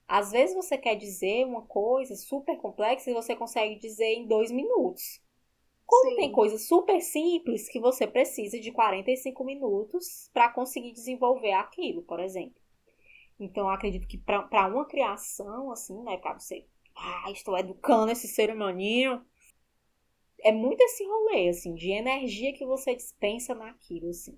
Às 0.08 0.32
vezes 0.32 0.56
você 0.56 0.78
quer 0.78 0.96
dizer 0.96 1.46
uma 1.46 1.64
coisa 1.64 2.16
super 2.16 2.58
complexa 2.58 3.12
e 3.12 3.14
você 3.14 3.36
consegue 3.36 3.76
dizer 3.76 4.14
em 4.14 4.26
dois 4.26 4.52
minutos. 4.52 5.22
Como 5.86 6.12
Sim. 6.12 6.16
tem 6.18 6.32
coisas 6.32 6.68
super 6.68 7.02
simples 7.02 7.70
que 7.70 7.80
você 7.80 8.08
precisa 8.08 8.60
de 8.60 8.72
45 8.72 9.44
minutos 9.44 10.30
para 10.34 10.50
conseguir 10.50 10.92
desenvolver 10.92 11.54
aquilo, 11.54 12.02
por 12.04 12.20
exemplo. 12.20 12.62
Então, 13.40 13.70
acredito 13.70 14.08
que 14.08 14.18
para 14.18 14.68
uma 14.68 14.86
criação, 14.86 15.72
assim, 15.72 16.02
né, 16.04 16.18
para 16.18 16.40
você, 16.40 16.66
ah, 16.96 17.32
estou 17.32 17.58
educando 17.58 18.12
esse 18.12 18.28
ser 18.28 18.50
humaninho, 18.50 19.24
é 20.42 20.52
muito 20.52 20.82
esse 20.82 21.06
rolê, 21.06 21.50
assim, 21.50 21.74
de 21.76 21.92
energia 21.92 22.54
que 22.54 22.66
você 22.66 22.96
dispensa 22.96 23.54
naquilo, 23.54 24.10
assim. 24.10 24.38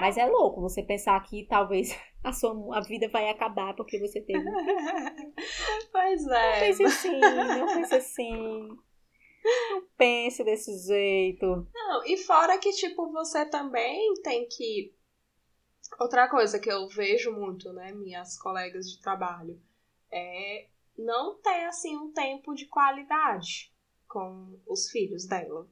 Mas 0.00 0.16
é 0.16 0.26
louco 0.26 0.60
você 0.60 0.82
pensar 0.82 1.20
que 1.22 1.46
talvez 1.46 1.96
a 2.24 2.32
sua 2.32 2.78
a 2.78 2.80
vida 2.80 3.08
vai 3.08 3.28
acabar 3.28 3.74
porque 3.74 3.98
você 3.98 4.20
teve. 4.20 4.44
pois 5.92 6.26
é. 6.26 6.52
Não 6.52 6.60
pense 6.60 6.82
assim, 6.84 7.20
não 7.20 7.66
pense 7.66 7.94
assim. 7.94 8.68
Não 9.42 9.82
pense 9.96 10.44
desse 10.44 10.86
jeito. 10.86 11.66
Não, 11.72 12.04
e 12.06 12.16
fora 12.16 12.58
que, 12.58 12.72
tipo, 12.72 13.10
você 13.10 13.46
também 13.46 14.14
tem 14.22 14.46
que. 14.48 14.94
Outra 15.98 16.28
coisa 16.28 16.58
que 16.58 16.70
eu 16.70 16.88
vejo 16.88 17.32
muito, 17.32 17.72
né, 17.72 17.92
minhas 17.92 18.38
colegas 18.38 18.86
de 18.90 19.00
trabalho, 19.00 19.60
é 20.10 20.68
não 20.96 21.36
ter, 21.40 21.64
assim, 21.64 21.96
um 21.96 22.12
tempo 22.12 22.54
de 22.54 22.66
qualidade 22.66 23.72
com 24.06 24.60
os 24.66 24.90
filhos 24.90 25.26
dela. 25.26 25.66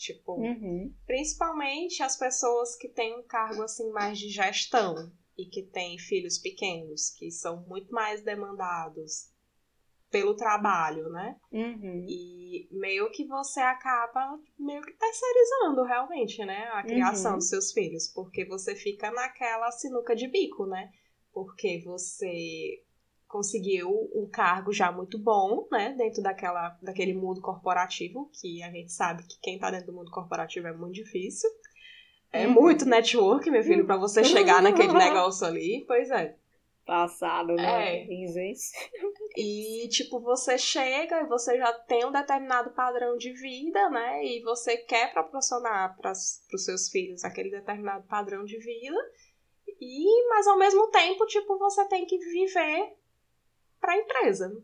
Tipo, 0.00 0.32
Uhum. 0.40 0.94
principalmente 1.06 2.02
as 2.02 2.16
pessoas 2.16 2.74
que 2.74 2.88
têm 2.88 3.18
um 3.18 3.22
cargo 3.22 3.62
assim 3.62 3.90
mais 3.90 4.18
de 4.18 4.30
gestão 4.30 4.94
e 5.36 5.44
que 5.44 5.62
têm 5.62 5.98
filhos 5.98 6.38
pequenos, 6.38 7.10
que 7.10 7.30
são 7.30 7.60
muito 7.68 7.92
mais 7.92 8.24
demandados 8.24 9.30
pelo 10.10 10.34
trabalho, 10.34 11.10
né? 11.10 11.38
Uhum. 11.52 12.06
E 12.08 12.66
meio 12.72 13.10
que 13.10 13.26
você 13.26 13.60
acaba 13.60 14.40
meio 14.58 14.80
que 14.80 14.94
terceirizando 14.94 15.84
realmente, 15.84 16.42
né? 16.46 16.68
A 16.72 16.82
criação 16.82 17.32
Uhum. 17.32 17.36
dos 17.38 17.50
seus 17.50 17.70
filhos, 17.70 18.08
porque 18.08 18.46
você 18.46 18.74
fica 18.74 19.10
naquela 19.10 19.70
sinuca 19.70 20.16
de 20.16 20.26
bico, 20.28 20.64
né? 20.64 20.90
Porque 21.30 21.82
você 21.84 22.82
conseguiu 23.30 23.88
um 24.14 24.28
cargo 24.28 24.72
já 24.72 24.90
muito 24.90 25.18
bom, 25.18 25.66
né? 25.70 25.94
Dentro 25.96 26.22
daquela, 26.22 26.76
daquele 26.82 27.14
mundo 27.14 27.40
corporativo, 27.40 28.30
que 28.40 28.62
a 28.62 28.70
gente 28.70 28.92
sabe 28.92 29.22
que 29.22 29.38
quem 29.40 29.58
tá 29.58 29.70
dentro 29.70 29.86
do 29.86 29.92
mundo 29.92 30.10
corporativo 30.10 30.66
é 30.66 30.72
muito 30.72 30.94
difícil. 30.94 31.48
É 32.32 32.46
Uhum. 32.46 32.52
muito 32.54 32.84
network, 32.84 33.50
meu 33.50 33.62
filho, 33.62 33.86
pra 33.86 33.96
você 33.96 34.22
chegar 34.22 34.62
naquele 34.62 34.92
negócio 34.92 35.46
ali. 35.46 35.84
Pois 35.86 36.10
é. 36.10 36.36
Passado, 36.86 37.54
né? 37.54 37.98
É. 38.00 38.06
E, 39.36 39.88
tipo, 39.88 40.18
você 40.20 40.58
chega 40.58 41.20
e 41.20 41.26
você 41.26 41.56
já 41.56 41.72
tem 41.72 42.04
um 42.04 42.10
determinado 42.10 42.70
padrão 42.70 43.16
de 43.16 43.32
vida, 43.32 43.88
né? 43.90 44.24
E 44.24 44.42
você 44.42 44.76
quer 44.76 45.12
proporcionar 45.12 45.96
para 45.96 46.10
os 46.12 46.64
seus 46.64 46.88
filhos 46.88 47.24
aquele 47.24 47.50
determinado 47.50 48.06
padrão 48.08 48.44
de 48.44 48.58
vida. 48.58 48.96
E, 49.80 50.28
mas 50.28 50.46
ao 50.48 50.58
mesmo 50.58 50.88
tempo, 50.88 51.24
tipo, 51.26 51.56
você 51.58 51.84
tem 51.86 52.04
que 52.06 52.18
viver 52.18 52.96
para 53.80 53.92
a 53.92 53.96
empresa, 53.98 54.62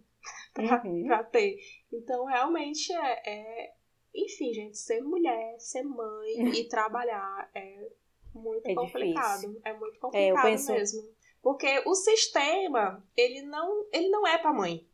pra, 0.52 0.82
Uhum. 0.84 1.06
pra 1.06 1.24
ter. 1.24 1.58
Então, 1.92 2.24
realmente, 2.24 2.92
é, 2.92 3.22
é- 3.30 3.72
Enfim, 4.18 4.50
gente, 4.54 4.78
ser 4.78 5.02
mulher, 5.02 5.56
ser 5.58 5.82
mãe 5.82 6.32
e 6.64 6.68
trabalhar 6.68 7.50
é 7.54 7.86
muito 8.34 8.66
É 8.66 8.74
complicado. 8.74 9.60
É 9.62 9.72
muito 9.74 9.96
É, 9.96 9.98
complicado 9.98 10.42
penso- 10.42 10.72
mesmo. 10.72 11.02
Porque 11.42 11.82
o 11.84 11.94
sistema, 11.94 13.06
ele 13.14 13.42
não, 13.42 13.86
ele 13.92 14.08
não 14.08 14.26
é 14.26 14.38
pra 14.38 14.54
mãe. 14.54 14.88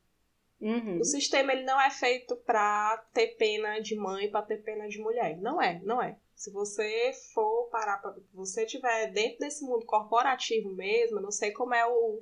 Uhum. 0.61 0.99
O 0.99 1.05
sistema 1.05 1.53
ele 1.53 1.63
não 1.65 1.81
é 1.81 1.89
feito 1.91 2.35
pra 2.37 2.97
ter 3.15 3.37
pena 3.37 3.79
de 3.81 3.95
mãe, 3.97 4.29
pra 4.31 4.43
ter 4.43 4.59
pena 4.63 4.89
de 4.89 4.99
mulher. 5.01 5.37
Não 5.41 5.63
é, 5.63 5.81
não 5.85 6.03
é. 6.03 6.19
Se 6.35 6.51
você 6.53 7.13
for 7.33 7.69
parar 7.71 7.99
pra. 7.99 8.15
você 8.35 8.65
estiver 8.65 9.07
dentro 9.13 9.39
desse 9.39 9.65
mundo 9.65 9.87
corporativo 9.87 10.69
mesmo, 10.75 11.21
não 11.21 11.31
sei 11.31 11.53
como 11.53 11.75
é 11.75 11.87
o- 11.87 12.21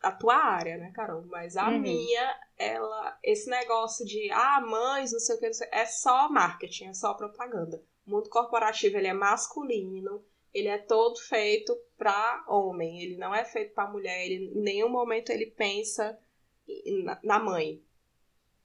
a 0.00 0.12
tua 0.12 0.36
área, 0.36 0.76
né, 0.76 0.92
Carol? 0.94 1.24
Mas 1.26 1.56
a 1.56 1.68
Uhum. 1.68 1.78
minha, 1.80 2.40
ela. 2.56 3.18
Esse 3.22 3.48
negócio 3.50 4.04
de 4.06 4.30
ah, 4.30 4.60
mães, 4.60 5.12
não 5.12 5.20
sei 5.20 5.36
o 5.36 5.38
que, 5.38 5.46
não 5.46 5.52
sei, 5.54 5.68
é 5.72 5.84
só 5.86 6.28
marketing, 6.30 6.86
é 6.86 6.94
só 6.94 7.14
propaganda. 7.14 7.82
O 8.06 8.10
mundo 8.10 8.28
corporativo 8.30 8.96
ele 8.96 9.08
é 9.08 9.12
masculino, 9.12 10.24
ele 10.54 10.68
é 10.68 10.78
todo 10.78 11.18
feito 11.20 11.76
pra 11.96 12.44
homem, 12.48 13.02
ele 13.02 13.16
não 13.16 13.34
é 13.34 13.44
feito 13.44 13.74
pra 13.74 13.90
mulher, 13.90 14.24
ele, 14.24 14.52
em 14.54 14.62
nenhum 14.62 14.88
momento 14.88 15.30
ele 15.30 15.46
pensa 15.46 16.18
na, 17.04 17.18
na 17.22 17.38
mãe. 17.38 17.82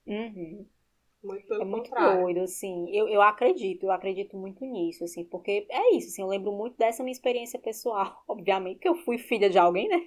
Uhum. 0.06 0.66
Muito 1.24 1.46
pelo 1.46 1.62
É 1.62 1.64
muito 1.64 1.90
contrário. 1.90 2.20
doido, 2.22 2.40
assim. 2.40 2.90
Eu, 2.94 3.08
eu 3.08 3.22
acredito, 3.22 3.84
eu 3.84 3.90
acredito 3.90 4.36
muito 4.36 4.64
nisso, 4.64 5.04
assim, 5.04 5.24
porque 5.24 5.66
é 5.70 5.96
isso, 5.96 6.08
assim, 6.08 6.22
eu 6.22 6.28
lembro 6.28 6.52
muito 6.52 6.76
dessa 6.76 7.02
minha 7.02 7.12
experiência 7.12 7.58
pessoal, 7.58 8.22
obviamente, 8.28 8.80
que 8.80 8.88
eu 8.88 8.94
fui 8.94 9.16
filha 9.18 9.48
de 9.48 9.58
alguém, 9.58 9.88
né? 9.88 10.02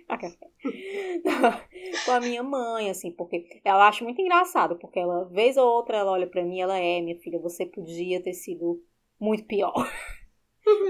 Com 2.06 2.12
a 2.12 2.19
minha 2.19 2.43
mãe, 2.43 2.89
assim, 2.89 3.12
porque 3.12 3.45
eu 3.65 3.75
acho 3.75 4.03
muito 4.03 4.21
engraçado, 4.21 4.77
porque 4.77 4.99
ela, 4.99 5.25
vez 5.25 5.58
ou 5.58 5.67
outra, 5.67 5.97
ela 5.97 6.12
olha 6.12 6.27
pra 6.27 6.43
mim, 6.43 6.60
ela 6.60 6.77
é, 6.77 7.01
minha 7.01 7.17
filha, 7.19 7.39
você 7.39 7.65
podia 7.65 8.21
ter 8.21 8.34
sido 8.34 8.82
muito 9.19 9.45
pior. 9.45 9.73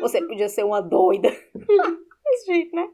Você 0.02 0.26
podia 0.26 0.50
ser 0.50 0.63
uma 0.66 0.82
doida. 0.82 1.30
Desse 2.26 2.46
jeito, 2.48 2.76
né? 2.76 2.90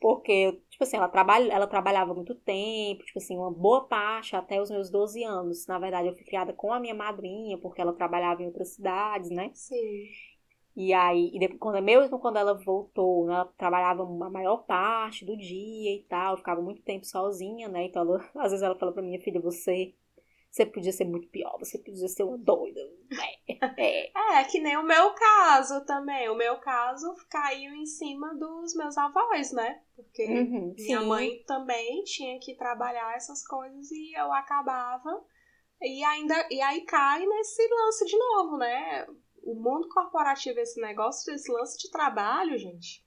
Porque, 0.00 0.52
tipo 0.70 0.82
assim, 0.84 0.96
ela, 0.96 1.08
trabalha, 1.08 1.52
ela 1.52 1.66
trabalhava 1.66 2.14
muito 2.14 2.34
tempo, 2.34 3.04
tipo 3.04 3.18
assim, 3.18 3.36
uma 3.36 3.50
boa 3.52 3.86
parte 3.86 4.34
até 4.34 4.60
os 4.60 4.70
meus 4.70 4.90
12 4.90 5.22
anos. 5.24 5.66
Na 5.66 5.78
verdade, 5.78 6.08
eu 6.08 6.14
fui 6.14 6.24
criada 6.24 6.52
com 6.54 6.72
a 6.72 6.80
minha 6.80 6.94
madrinha, 6.94 7.58
porque 7.58 7.80
ela 7.82 7.92
trabalhava 7.92 8.42
em 8.42 8.46
outras 8.46 8.70
cidades, 8.74 9.30
né? 9.30 9.50
Sim. 9.54 10.08
E 10.76 10.92
aí, 10.94 11.30
e 11.34 11.38
depois, 11.38 11.58
quando, 11.60 11.82
mesmo 11.82 12.18
quando 12.18 12.38
ela 12.38 12.54
voltou, 12.54 13.26
né, 13.26 13.34
ela 13.34 13.44
trabalhava 13.58 14.02
a 14.04 14.30
maior 14.30 14.58
parte 14.64 15.24
do 15.24 15.36
dia 15.36 15.94
e 15.96 16.04
tal, 16.08 16.36
ficava 16.36 16.62
muito 16.62 16.80
tempo 16.82 17.04
sozinha, 17.04 17.68
né? 17.68 17.84
Então, 17.84 18.02
ela- 18.02 18.30
às 18.36 18.52
vezes 18.52 18.62
ela 18.62 18.78
fala 18.78 18.92
pra 18.92 19.02
minha 19.02 19.20
filha, 19.20 19.40
você, 19.40 19.94
você 20.50 20.66
podia 20.66 20.92
ser 20.92 21.04
muito 21.04 21.28
pior, 21.28 21.56
você 21.58 21.78
podia 21.78 22.08
ser 22.08 22.24
uma 22.24 22.36
doida. 22.36 22.80
É, 23.46 23.52
é. 23.78 24.10
É, 24.40 24.44
que 24.44 24.60
nem 24.60 24.76
o 24.76 24.82
meu 24.82 25.12
caso 25.14 25.84
também. 25.84 26.28
O 26.28 26.36
meu 26.36 26.58
caso 26.60 27.14
caiu 27.28 27.74
em 27.74 27.84
cima 27.86 28.32
dos 28.36 28.74
meus 28.76 28.96
avós, 28.96 29.52
né? 29.52 29.82
Porque 29.96 30.24
Uhum, 30.24 30.74
minha 30.78 31.00
sim. 31.00 31.06
mãe 31.06 31.42
também 31.46 32.02
tinha 32.04 32.38
que 32.38 32.54
trabalhar 32.56 33.16
essas 33.16 33.44
coisas 33.46 33.90
e 33.90 34.12
eu 34.16 34.32
acabava. 34.32 35.24
E 35.82 36.04
ainda 36.04 36.46
e 36.50 36.60
aí 36.60 36.82
cai 36.84 37.24
nesse 37.26 37.68
lance 37.68 38.04
de 38.06 38.16
novo, 38.16 38.56
né? 38.56 39.06
O 39.42 39.54
mundo 39.54 39.88
corporativo, 39.88 40.58
esse 40.60 40.80
negócio, 40.80 41.32
esse 41.34 41.50
lance 41.50 41.78
de 41.78 41.90
trabalho, 41.90 42.56
gente. 42.58 43.04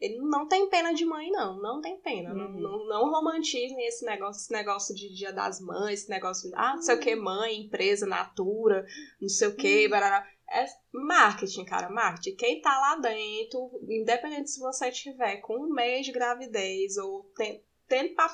Ele 0.00 0.18
não 0.18 0.46
tem 0.46 0.68
pena 0.68 0.92
de 0.94 1.04
mãe, 1.04 1.28
não. 1.30 1.58
Não 1.60 1.80
tem 1.80 1.98
pena. 2.00 2.32
Não, 2.32 2.46
Uhum. 2.46 2.60
não, 2.60 2.86
não 2.86 3.10
romantizem 3.10 3.84
esse 3.86 4.04
negócio, 4.04 4.40
esse 4.40 4.52
negócio 4.52 4.94
de 4.94 5.12
dia 5.12 5.32
das 5.32 5.60
mães, 5.60 6.00
esse 6.02 6.10
negócio 6.10 6.48
de, 6.48 6.54
ah, 6.56 6.74
não 6.76 6.82
sei 6.82 6.94
o 6.94 7.00
que, 7.00 7.16
mãe, 7.16 7.62
empresa, 7.62 8.06
natura, 8.06 8.86
não 9.20 9.28
sei 9.28 9.48
o 9.48 9.56
que, 9.56 9.88
barará. 9.88 10.24
É 10.50 10.64
marketing, 10.92 11.64
cara, 11.64 11.90
marketing. 11.90 12.36
Quem 12.36 12.60
tá 12.62 12.70
lá 12.78 12.96
dentro, 12.96 13.70
independente 13.88 14.50
se 14.50 14.60
você 14.60 14.90
tiver 14.90 15.38
com 15.38 15.54
um 15.58 15.68
mês 15.74 16.06
de 16.06 16.12
gravidez 16.12 16.96
ou 16.96 17.24
tem- 17.36 17.62
tendo 17.86 18.14
pra, 18.14 18.28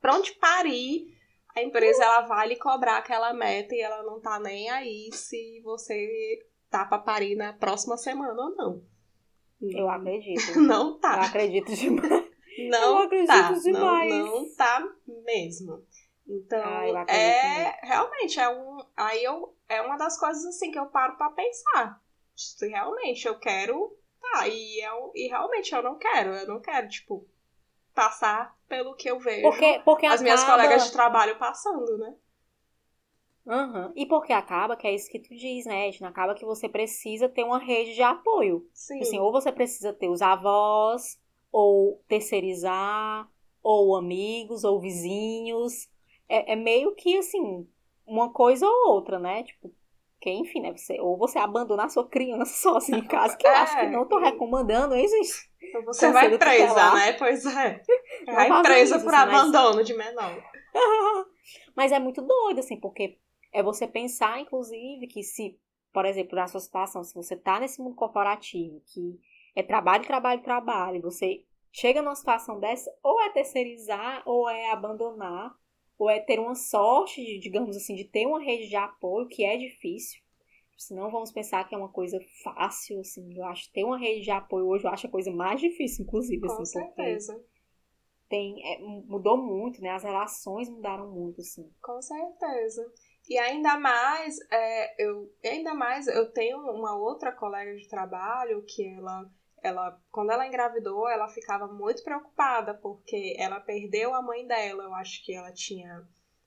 pronto 0.00 0.34
parir, 0.38 1.14
a 1.54 1.62
empresa 1.62 2.02
ela 2.02 2.22
vai 2.22 2.48
lhe 2.48 2.56
cobrar 2.56 2.96
aquela 2.96 3.32
meta 3.32 3.72
e 3.74 3.80
ela 3.80 4.02
não 4.02 4.20
tá 4.20 4.40
nem 4.40 4.68
aí 4.70 5.10
se 5.12 5.60
você 5.62 6.44
tá 6.68 6.84
pra 6.86 6.98
parir 6.98 7.36
na 7.36 7.52
próxima 7.52 7.96
semana 7.96 8.42
ou 8.42 8.56
não. 8.56 8.93
Eu 9.72 9.88
acredito. 9.88 10.40
Não 10.60 10.88
Eu 10.88 10.94
tá. 10.94 11.20
acredito 11.22 11.74
demais. 11.74 12.24
Não 12.70 12.98
Eu 12.98 12.98
acredito 12.98 13.26
tá. 13.28 13.50
Não, 13.50 13.60
demais. 13.60 14.14
não 14.14 14.54
tá 14.56 14.88
mesmo. 15.24 15.82
Então, 16.26 16.62
Ah, 16.64 16.88
eu 16.88 16.96
é 16.98 17.80
realmente 17.82 18.40
é 18.40 18.48
um 18.48 18.78
aí 18.96 19.22
eu 19.24 19.54
é 19.68 19.82
uma 19.82 19.96
das 19.96 20.18
coisas 20.18 20.44
assim 20.46 20.70
que 20.70 20.78
eu 20.78 20.86
paro 20.86 21.16
pra 21.16 21.30
pensar. 21.30 22.00
Se 22.36 22.66
realmente 22.68 23.26
eu 23.28 23.38
quero, 23.38 23.96
tá, 24.20 24.48
e 24.48 24.80
eu 24.82 25.10
e 25.14 25.28
realmente 25.28 25.74
eu 25.74 25.82
não 25.82 25.98
quero, 25.98 26.30
eu 26.34 26.46
não 26.46 26.60
quero 26.60 26.88
tipo 26.88 27.26
passar 27.94 28.56
pelo 28.68 28.94
que 28.94 29.08
eu 29.08 29.18
vejo 29.20 29.42
Porque, 29.42 29.80
porque 29.84 30.06
as 30.06 30.20
minhas 30.22 30.42
acaba... 30.42 30.62
colegas 30.62 30.86
de 30.86 30.92
trabalho 30.92 31.38
passando, 31.38 31.98
né? 31.98 32.14
Aham. 33.46 33.92
E 33.94 34.06
porque 34.06 34.32
acaba, 34.32 34.76
que 34.76 34.86
é 34.86 34.94
isso 34.94 35.10
que 35.10 35.18
tu 35.18 35.34
diz, 35.34 35.66
né, 35.66 35.88
Edna? 35.88 36.08
Acaba 36.08 36.34
que 36.34 36.44
você 36.44 36.68
precisa 36.68 37.28
ter 37.28 37.44
uma 37.44 37.58
rede 37.58 37.94
de 37.94 38.02
apoio. 38.02 38.66
Sim. 38.72 39.00
Assim, 39.00 39.18
ou 39.18 39.30
você 39.30 39.52
precisa 39.52 39.92
ter 39.92 40.08
os 40.08 40.22
avós, 40.22 41.18
ou 41.52 42.02
terceirizar, 42.08 43.28
ou 43.62 43.96
amigos, 43.96 44.64
ou 44.64 44.80
vizinhos. 44.80 45.88
É, 46.28 46.52
é 46.52 46.56
meio 46.56 46.94
que, 46.94 47.18
assim, 47.18 47.68
uma 48.06 48.32
coisa 48.32 48.66
ou 48.66 48.88
outra, 48.92 49.18
né? 49.18 49.42
Tipo, 49.42 49.70
que, 50.20 50.30
enfim, 50.30 50.60
né? 50.60 50.72
Você, 50.72 50.98
ou 51.00 51.18
você 51.18 51.38
abandonar 51.38 51.90
sua 51.90 52.08
criança 52.08 52.54
sozinha 52.62 52.98
em 52.98 53.06
casa, 53.06 53.36
que 53.36 53.46
eu 53.46 53.50
É. 53.50 53.56
acho 53.58 53.78
que 53.78 53.86
não 53.86 54.08
tô 54.08 54.18
recomendando 54.18 54.96
isso. 54.96 55.14
gente. 55.16 55.54
Então 55.68 55.84
você 55.84 56.10
vai 56.10 56.38
presa, 56.38 56.94
né? 56.94 57.12
Pois 57.14 57.44
é. 57.44 57.82
Vai 58.26 58.62
presa 58.62 58.96
isso, 58.96 59.04
por 59.04 59.14
assim, 59.14 59.26
mas- 59.30 59.34
abandono 59.34 59.84
de 59.84 59.92
menor. 59.94 60.42
Mas 61.76 61.92
é 61.92 61.98
muito 61.98 62.22
doido, 62.22 62.60
assim, 62.60 62.78
porque 62.80 63.18
é 63.54 63.62
você 63.62 63.86
pensar, 63.86 64.40
inclusive, 64.40 65.06
que 65.06 65.22
se, 65.22 65.58
por 65.92 66.04
exemplo, 66.04 66.34
na 66.36 66.48
sua 66.48 66.60
situação, 66.60 67.04
se 67.04 67.14
você 67.14 67.36
tá 67.36 67.60
nesse 67.60 67.80
mundo 67.80 67.94
corporativo, 67.96 68.82
que 68.92 69.18
é 69.54 69.62
trabalho, 69.62 70.04
trabalho, 70.04 70.42
trabalho, 70.42 71.00
você 71.00 71.44
chega 71.72 72.02
numa 72.02 72.16
situação 72.16 72.58
dessa, 72.60 72.92
ou 73.02 73.20
é 73.22 73.30
terceirizar, 73.30 74.22
ou 74.26 74.50
é 74.50 74.72
abandonar, 74.72 75.54
ou 75.96 76.10
é 76.10 76.18
ter 76.18 76.40
uma 76.40 76.56
sorte, 76.56 77.38
digamos 77.38 77.76
assim, 77.76 77.94
de 77.94 78.04
ter 78.04 78.26
uma 78.26 78.42
rede 78.42 78.68
de 78.68 78.76
apoio, 78.76 79.28
que 79.28 79.44
é 79.44 79.56
difícil. 79.56 80.20
Senão 80.76 81.08
vamos 81.10 81.30
pensar 81.30 81.66
que 81.68 81.74
é 81.74 81.78
uma 81.78 81.88
coisa 81.88 82.18
fácil, 82.42 82.98
assim, 82.98 83.32
eu 83.38 83.44
acho 83.44 83.70
ter 83.72 83.84
uma 83.84 83.96
rede 83.96 84.22
de 84.22 84.30
apoio 84.32 84.66
hoje, 84.66 84.84
eu 84.84 84.90
acho 84.90 85.06
a 85.06 85.10
coisa 85.10 85.30
mais 85.30 85.60
difícil, 85.60 86.04
inclusive, 86.04 86.40
Com 86.40 86.52
assim, 86.52 86.64
certeza. 86.64 87.40
tem, 88.28 88.60
é, 88.66 88.80
mudou 88.80 89.36
muito, 89.36 89.80
né, 89.80 89.90
as 89.90 90.02
relações 90.02 90.68
mudaram 90.68 91.10
muito, 91.12 91.40
assim. 91.40 91.70
Com 91.80 92.02
certeza. 92.02 92.92
E 93.28 93.38
ainda 93.38 93.78
mais, 93.78 94.36
é, 94.50 95.02
eu, 95.02 95.32
ainda 95.44 95.74
mais, 95.74 96.06
eu 96.06 96.30
tenho 96.30 96.58
uma 96.58 96.96
outra 96.96 97.32
colega 97.32 97.74
de 97.74 97.88
trabalho 97.88 98.62
que 98.66 98.86
ela, 98.86 99.30
ela, 99.62 99.98
quando 100.10 100.30
ela 100.30 100.46
engravidou, 100.46 101.08
ela 101.08 101.28
ficava 101.28 101.66
muito 101.66 102.02
preocupada 102.02 102.74
porque 102.74 103.34
ela 103.38 103.60
perdeu 103.60 104.14
a 104.14 104.20
mãe 104.22 104.46
dela. 104.46 104.84
Eu 104.84 104.94
acho 104.94 105.24
que 105.24 105.34
ela 105.34 105.52
tinha 105.52 106.02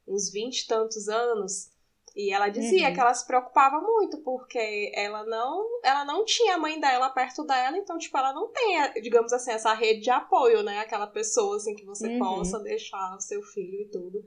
uns 0.08 0.32
vinte 0.32 0.62
e 0.62 0.68
tantos 0.68 1.08
anos 1.10 1.72
E 2.16 2.32
ela 2.32 2.50
dizia 2.50 2.88
Uhum. 2.88 2.94
que 2.94 3.00
ela 3.00 3.14
se 3.14 3.26
preocupava 3.28 3.80
muito, 3.80 4.18
porque 4.24 4.92
ela 4.96 5.24
não, 5.26 5.80
ela 5.84 6.04
não 6.04 6.26
tinha 6.26 6.56
a 6.56 6.58
mãe 6.58 6.80
dela 6.80 7.10
perto 7.12 7.44
dela, 7.46 7.78
então, 7.78 7.98
tipo, 7.98 8.18
ela 8.18 8.34
não 8.34 8.52
tem, 8.52 8.92
digamos 9.04 9.32
assim, 9.34 9.52
essa 9.52 9.74
rede 9.74 10.02
de 10.02 10.10
apoio, 10.10 10.64
né? 10.64 10.80
Aquela 10.80 11.06
pessoa, 11.08 11.58
assim, 11.58 11.76
que 11.76 11.86
você 11.86 12.10
Uhum. 12.10 12.18
possa 12.18 12.60
deixar 12.60 13.16
o 13.16 13.22
seu 13.22 13.42
filho 13.44 13.82
e 13.82 13.90
tudo. 13.92 14.26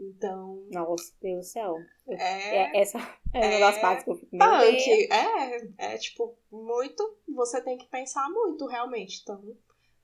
Então, 0.00 0.66
Nossa, 0.72 1.12
do 1.20 1.42
céu. 1.42 1.76
é... 2.08 2.78
É, 2.78 2.80
essa 2.80 2.98
é 3.34 3.48
uma 3.48 3.60
das 3.60 3.78
partes 3.80 4.04
que 4.04 4.10
eu 4.10 4.16
fico. 4.16 4.36
Meu 4.36 4.50
Deus. 4.58 4.84
punk. 4.84 5.12
É, 5.12 5.92
é, 5.94 5.98
tipo, 5.98 6.38
muito... 6.50 7.18
Você 7.28 7.62
tem 7.62 7.76
que 7.76 7.86
pensar 7.88 8.28
muito, 8.30 8.66
realmente. 8.66 9.20
Então, 9.22 9.42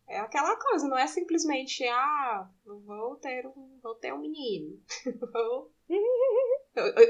é 0.08 0.18
aquela 0.20 0.54
coisa, 0.56 0.86
não 0.86 0.98
é 0.98 1.06
simplesmente, 1.06 1.84
ah, 1.88 2.48
vou 2.64 3.16
ter 3.16 3.46
um, 3.46 3.80
vou 3.82 3.94
ter 3.96 4.12
um 4.12 4.20
menino. 4.20 4.78
Vou- 5.32 5.72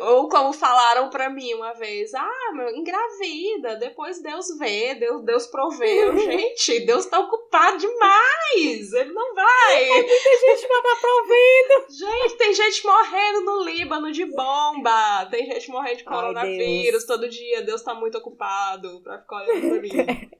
Ou 0.01 0.29
como 0.29 0.53
falaram 0.53 1.11
pra 1.11 1.29
mim 1.29 1.53
uma 1.55 1.73
vez, 1.73 2.15
ah, 2.15 2.53
meu, 2.55 2.71
engravida, 2.71 3.75
depois 3.77 4.23
Deus 4.23 4.47
vê, 4.59 4.95
Deus, 4.95 5.25
Deus 5.25 5.47
proveu. 5.49 6.17
Gente, 6.19 6.87
Deus 6.87 7.07
tá 7.07 7.19
ocupado 7.19 7.79
demais, 7.79 8.93
ele 8.93 9.13
não 9.13 9.35
vai. 9.35 9.85
Tem 10.07 10.57
gente 10.57 10.69
pra 10.69 10.83
tá 10.83 10.97
provendo. 11.01 11.87
Gente, 11.91 12.37
tem 12.37 12.55
gente 12.55 12.87
morrendo 12.87 13.41
no 13.41 13.65
Líbano 13.65 14.13
de 14.13 14.25
bomba, 14.25 15.27
tem 15.31 15.47
gente 15.47 15.71
morrendo 15.71 15.97
de 15.97 16.05
Ai, 16.07 16.15
coronavírus 16.15 16.91
Deus. 16.91 17.05
todo 17.05 17.29
dia, 17.29 17.63
Deus 17.63 17.83
tá 17.83 17.95
muito 17.95 18.19
ocupado 18.19 19.01
pra 19.03 19.21
ficar 19.21 19.37
olhando 19.43 19.69
pra 19.69 19.81
mim. 19.81 20.31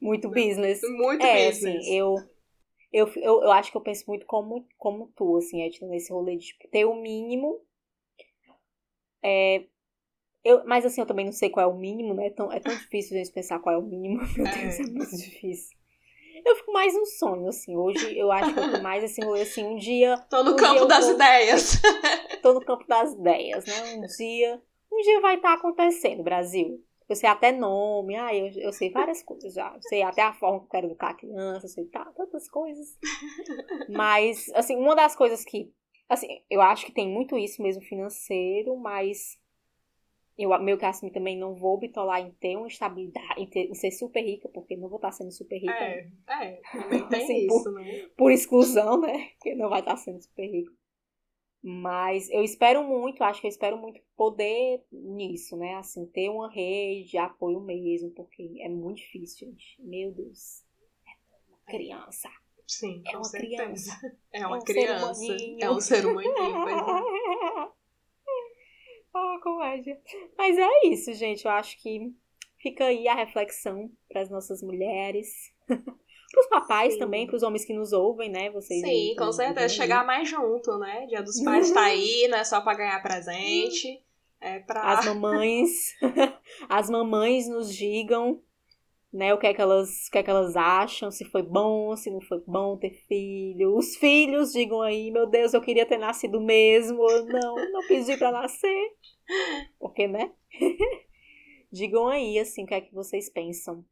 Muito 0.00 0.28
business. 0.28 0.80
Muito 0.82 1.24
é, 1.24 1.48
business. 1.48 1.80
assim, 1.80 1.96
eu, 1.96 2.14
eu, 2.92 3.10
eu, 3.16 3.42
eu 3.42 3.50
acho 3.50 3.70
que 3.70 3.76
eu 3.76 3.80
penso 3.80 4.04
muito 4.06 4.24
como, 4.26 4.64
como 4.78 5.12
tu, 5.16 5.36
assim, 5.36 5.62
Edna, 5.62 5.88
nesse 5.88 6.12
rolê 6.12 6.36
de 6.36 6.46
tipo, 6.46 6.68
ter 6.68 6.84
o 6.84 6.94
mínimo. 6.94 7.60
É, 9.22 9.64
eu, 10.44 10.64
mas 10.66 10.84
assim, 10.86 11.00
eu 11.00 11.06
também 11.06 11.24
não 11.24 11.32
sei 11.32 11.50
qual 11.50 11.68
é 11.68 11.72
o 11.72 11.76
mínimo, 11.76 12.14
né? 12.14 12.26
É 12.26 12.30
tão, 12.30 12.52
é 12.52 12.60
tão 12.60 12.74
difícil 12.76 13.16
a 13.16 13.18
gente 13.18 13.32
pensar 13.32 13.58
qual 13.58 13.74
é 13.74 13.78
o 13.78 13.82
mínimo. 13.82 14.20
Meu 14.36 14.46
É. 14.46 14.50
Deus, 14.50 14.80
é 14.80 14.82
muito 14.84 15.16
difícil. 15.16 15.76
Eu 16.44 16.54
fico 16.56 16.72
mais 16.72 16.94
no 16.94 17.04
sonho, 17.04 17.48
assim. 17.48 17.76
Hoje 17.76 18.16
eu 18.16 18.30
acho 18.30 18.54
que 18.54 18.60
eu 18.60 18.70
tô 18.70 18.80
mais 18.80 19.16
rolê 19.18 19.42
assim, 19.42 19.64
um 19.64 19.76
dia 19.76 20.16
Tô 20.30 20.42
no 20.44 20.52
um 20.52 20.56
campo 20.56 20.86
das 20.86 21.04
vou- 21.06 21.14
ideias. 21.14 21.82
tô 22.42 22.54
no 22.54 22.60
campo 22.64 22.86
das 22.86 23.12
ideias, 23.12 23.66
né? 23.66 23.94
Um 23.96 24.06
dia, 24.06 24.62
um 24.92 25.00
dia 25.02 25.20
vai 25.20 25.36
estar 25.36 25.54
acontecendo, 25.54 26.22
Brasil. 26.22 26.82
Eu 27.08 27.16
sei 27.16 27.28
até 27.28 27.50
nome, 27.50 28.16
ah, 28.16 28.34
eu, 28.34 28.46
eu 28.56 28.72
sei 28.72 28.90
várias 28.90 29.22
coisas 29.22 29.52
já. 29.54 29.72
Eu 29.74 29.80
sei 29.82 30.02
até 30.02 30.22
a 30.22 30.32
forma 30.34 30.60
que 30.60 30.66
eu 30.66 30.70
quero 30.70 30.86
educar 30.86 31.10
a 31.10 31.14
criança, 31.14 31.64
eu 31.66 31.70
sei 31.70 31.86
tá, 31.86 32.04
tantas 32.16 32.48
coisas. 32.50 32.98
Mas, 33.88 34.46
assim, 34.54 34.76
uma 34.76 34.94
das 34.94 35.16
coisas 35.16 35.42
que, 35.44 35.72
assim, 36.08 36.42
eu 36.50 36.60
acho 36.60 36.86
que 36.86 36.92
tem 36.92 37.08
muito 37.08 37.36
isso 37.38 37.62
mesmo 37.62 37.82
financeiro, 37.82 38.76
mas 38.76 39.38
eu 40.38 40.56
meio 40.60 40.78
que 40.78 40.84
assim 40.84 41.10
também 41.10 41.36
não 41.36 41.54
vou 41.54 41.78
bitolar 41.78 42.20
em 42.20 42.30
ter 42.32 42.56
uma 42.56 42.68
estabilidade, 42.68 43.40
em, 43.40 43.46
ter- 43.46 43.68
em 43.70 43.74
ser 43.74 43.90
super 43.90 44.22
rica, 44.22 44.48
porque 44.48 44.76
não 44.76 44.88
vou 44.88 44.96
estar 44.98 45.12
sendo 45.12 45.32
super 45.32 45.58
rica 45.58 45.74
É, 45.74 46.08
é, 46.28 46.60
também 46.72 47.02
tem 47.08 47.24
Assim, 47.24 47.46
isso, 47.46 47.70
né? 47.72 47.84
por 48.16 48.32
exclusão, 48.32 49.00
né? 49.00 49.30
Porque 49.30 49.54
não 49.54 49.68
vai 49.68 49.80
estar 49.80 49.96
sendo 49.96 50.22
super 50.22 50.46
rico. 50.46 50.72
Mas 51.62 52.30
eu 52.30 52.44
espero 52.44 52.84
muito, 52.84 53.22
acho 53.24 53.40
que 53.40 53.46
eu 53.46 53.50
espero 53.50 53.76
muito 53.78 54.00
poder 54.16 54.82
nisso, 54.92 55.56
né? 55.56 55.74
Assim, 55.74 56.06
ter 56.06 56.28
uma 56.30 56.50
rede 56.50 57.10
de 57.10 57.18
apoio 57.18 57.60
mesmo, 57.60 58.10
porque 58.12 58.56
é 58.60 58.68
muito 58.68 58.98
difícil, 58.98 59.48
gente. 59.48 59.80
Meu 59.82 60.12
Deus. 60.12 60.64
É 61.06 61.38
uma 61.50 61.58
criança. 61.66 62.28
Sim, 62.68 63.02
É 63.06 63.10
com 63.10 63.16
uma 63.18 63.24
certeza. 63.24 63.56
criança. 63.56 64.16
É 64.32 64.46
uma 64.46 64.56
É 64.56 64.60
um 64.60 64.62
criança. 64.64 65.36
É 65.60 65.70
um 65.70 65.80
ser 65.80 66.06
humaninho, 66.06 66.34
pois 66.62 66.76
é. 66.76 67.68
Ah, 69.14 69.38
comédia. 69.42 69.98
Mas 70.36 70.56
é 70.58 70.86
isso, 70.86 71.12
gente. 71.14 71.44
Eu 71.44 71.50
acho 71.50 71.80
que 71.82 72.12
fica 72.58 72.84
aí 72.84 73.08
a 73.08 73.14
reflexão 73.14 73.90
para 74.08 74.20
as 74.20 74.30
nossas 74.30 74.62
mulheres. 74.62 75.28
Para 76.30 76.40
os 76.42 76.46
papais 76.48 76.92
Sim. 76.92 76.98
também, 76.98 77.26
para 77.26 77.36
os 77.36 77.42
homens 77.42 77.64
que 77.64 77.72
nos 77.72 77.90
ouvem, 77.90 78.28
né? 78.30 78.50
Vocês 78.50 78.82
Sim, 78.82 79.14
com 79.16 79.32
certeza. 79.32 79.70
Chegar 79.70 80.04
mais 80.04 80.28
junto, 80.28 80.76
né? 80.78 81.06
Dia 81.06 81.22
dos 81.22 81.42
pais 81.42 81.70
tá 81.70 81.84
aí, 81.84 82.28
não 82.28 82.36
é 82.36 82.44
só 82.44 82.60
pra 82.60 82.74
ganhar 82.74 83.02
presente. 83.02 84.04
É 84.38 84.58
pra. 84.58 84.82
As 84.98 85.06
mamães, 85.06 85.70
as 86.68 86.90
mamães 86.90 87.48
nos 87.48 87.74
digam, 87.74 88.42
né, 89.12 89.32
o 89.32 89.38
que 89.38 89.46
é 89.46 89.54
que 89.54 89.60
elas, 89.60 90.06
o 90.06 90.10
que 90.10 90.18
é 90.18 90.22
que 90.22 90.30
elas 90.30 90.56
acham, 90.56 91.10
se 91.10 91.24
foi 91.24 91.42
bom, 91.42 91.96
se 91.96 92.10
não 92.10 92.20
foi 92.20 92.42
bom 92.46 92.76
ter 92.76 92.92
filho. 93.06 93.76
Os 93.76 93.96
filhos 93.96 94.52
digam 94.52 94.82
aí, 94.82 95.10
meu 95.10 95.26
Deus, 95.26 95.54
eu 95.54 95.62
queria 95.62 95.86
ter 95.86 95.98
nascido 95.98 96.40
mesmo, 96.40 97.00
ou 97.00 97.24
não, 97.24 97.54
não 97.72 97.86
pedi 97.88 98.16
pra 98.16 98.30
nascer. 98.30 98.96
Porque, 99.78 100.06
né? 100.06 100.32
digam 101.72 102.08
aí, 102.08 102.38
assim, 102.38 102.64
o 102.64 102.66
que 102.66 102.74
é 102.74 102.80
que 102.80 102.94
vocês 102.94 103.30
pensam. 103.30 103.84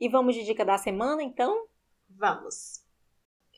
E 0.00 0.08
vamos 0.08 0.34
de 0.34 0.44
dica 0.44 0.64
da 0.64 0.78
semana, 0.78 1.22
então? 1.22 1.66
Vamos. 2.08 2.84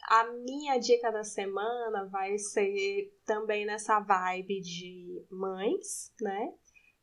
A 0.09 0.25
minha 0.33 0.79
dica 0.79 1.11
da 1.11 1.23
semana 1.23 2.09
vai 2.11 2.39
ser 2.39 3.15
também 3.27 3.67
nessa 3.67 4.01
vibe 4.01 4.61
de 4.61 5.27
mães, 5.31 6.13
né? 6.21 6.53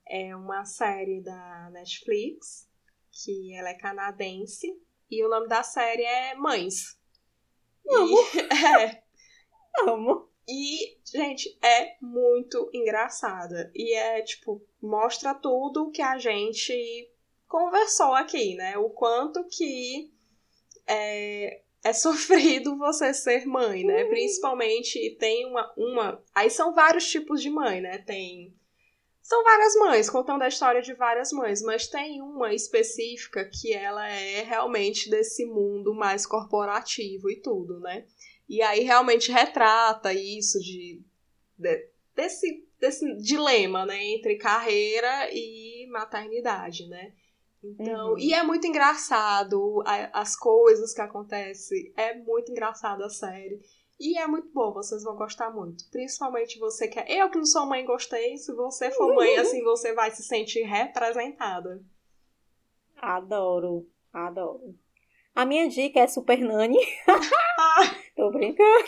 É 0.10 0.36
uma 0.36 0.65
série 0.65 1.21
da 1.21 1.69
Netflix, 1.71 2.66
que 3.23 3.56
ela 3.56 3.69
é 3.69 3.73
canadense, 3.73 4.67
e 5.10 5.23
o 5.23 5.30
nome 5.30 5.47
da 5.47 5.63
série 5.63 6.03
é 6.03 6.36
Mães. 6.36 6.97
Amo. 7.89 8.17
E, 8.34 8.39
é, 8.53 9.03
Amo. 9.88 10.30
e, 10.47 10.97
gente, 11.06 11.58
é 11.63 11.95
muito 12.01 12.69
engraçada. 12.73 13.71
E 13.73 13.93
é, 13.93 14.21
tipo, 14.21 14.62
mostra 14.82 15.34
tudo 15.34 15.91
que 15.91 16.01
a 16.01 16.17
gente 16.17 17.10
conversou 17.47 18.13
aqui, 18.13 18.56
né? 18.56 18.77
O 18.77 18.89
quanto 18.89 19.45
que 19.45 20.12
é, 20.86 21.62
é 21.84 21.93
sofrido 21.93 22.77
você 22.77 23.13
ser 23.13 23.45
mãe, 23.45 23.84
né? 23.84 24.06
Principalmente 24.06 25.15
tem 25.17 25.45
uma, 25.45 25.73
uma. 25.77 26.23
Aí 26.36 26.49
são 26.49 26.73
vários 26.73 27.10
tipos 27.10 27.41
de 27.41 27.49
mãe, 27.49 27.82
né? 27.82 27.99
Tem. 27.99 28.53
São 29.27 29.43
várias 29.43 29.75
mães, 29.75 30.09
contando 30.09 30.43
a 30.43 30.47
história 30.47 30.81
de 30.81 30.93
várias 30.93 31.33
mães, 31.33 31.61
mas 31.61 31.85
tem 31.85 32.21
uma 32.21 32.53
específica 32.53 33.43
que 33.43 33.73
ela 33.73 34.07
é 34.09 34.41
realmente 34.41 35.09
desse 35.09 35.45
mundo 35.45 35.93
mais 35.93 36.25
corporativo 36.25 37.29
e 37.29 37.35
tudo, 37.41 37.77
né? 37.81 38.05
E 38.47 38.61
aí 38.61 38.85
realmente 38.85 39.29
retrata 39.29 40.13
isso 40.13 40.61
de, 40.61 41.01
de- 41.59 41.89
desse, 42.15 42.65
desse 42.79 43.17
dilema, 43.17 43.85
né, 43.85 44.01
entre 44.01 44.37
carreira 44.37 45.29
e 45.33 45.85
maternidade, 45.91 46.87
né? 46.87 47.11
Então, 47.61 48.11
Uhum. 48.11 48.17
e 48.17 48.33
é 48.33 48.41
muito 48.43 48.65
engraçado 48.65 49.83
as 50.13 50.37
coisas 50.37 50.93
que 50.93 51.01
acontecem, 51.01 51.91
é 51.97 52.15
muito 52.15 52.49
engraçado 52.49 53.03
a 53.03 53.09
série. 53.09 53.59
E 53.99 54.17
é 54.17 54.27
muito 54.27 54.49
bom, 54.53 54.73
vocês 54.73 55.03
vão 55.03 55.15
gostar 55.15 55.49
muito. 55.49 55.89
Principalmente 55.89 56.60
você 56.60 56.88
que 56.88 56.99
é. 56.99 57.21
Eu 57.21 57.29
que 57.29 57.38
não 57.38 57.45
sou 57.45 57.65
mãe, 57.65 57.83
gostei. 57.86 58.38
Se 58.38 58.53
você 58.53 58.91
for 58.91 59.15
mãe, 59.15 59.38
assim, 59.38 59.63
você 59.63 59.93
vai 59.93 60.12
se 60.12 60.23
sentir 60.23 60.63
representada. 60.63 61.83
Adoro, 62.95 63.88
adoro. 64.13 64.75
A 65.33 65.45
minha 65.45 65.67
dica 65.67 65.99
é 65.99 66.07
Super 66.07 66.39
Nani. 66.39 66.77
Tô 68.15 68.31
brincando. 68.31 68.86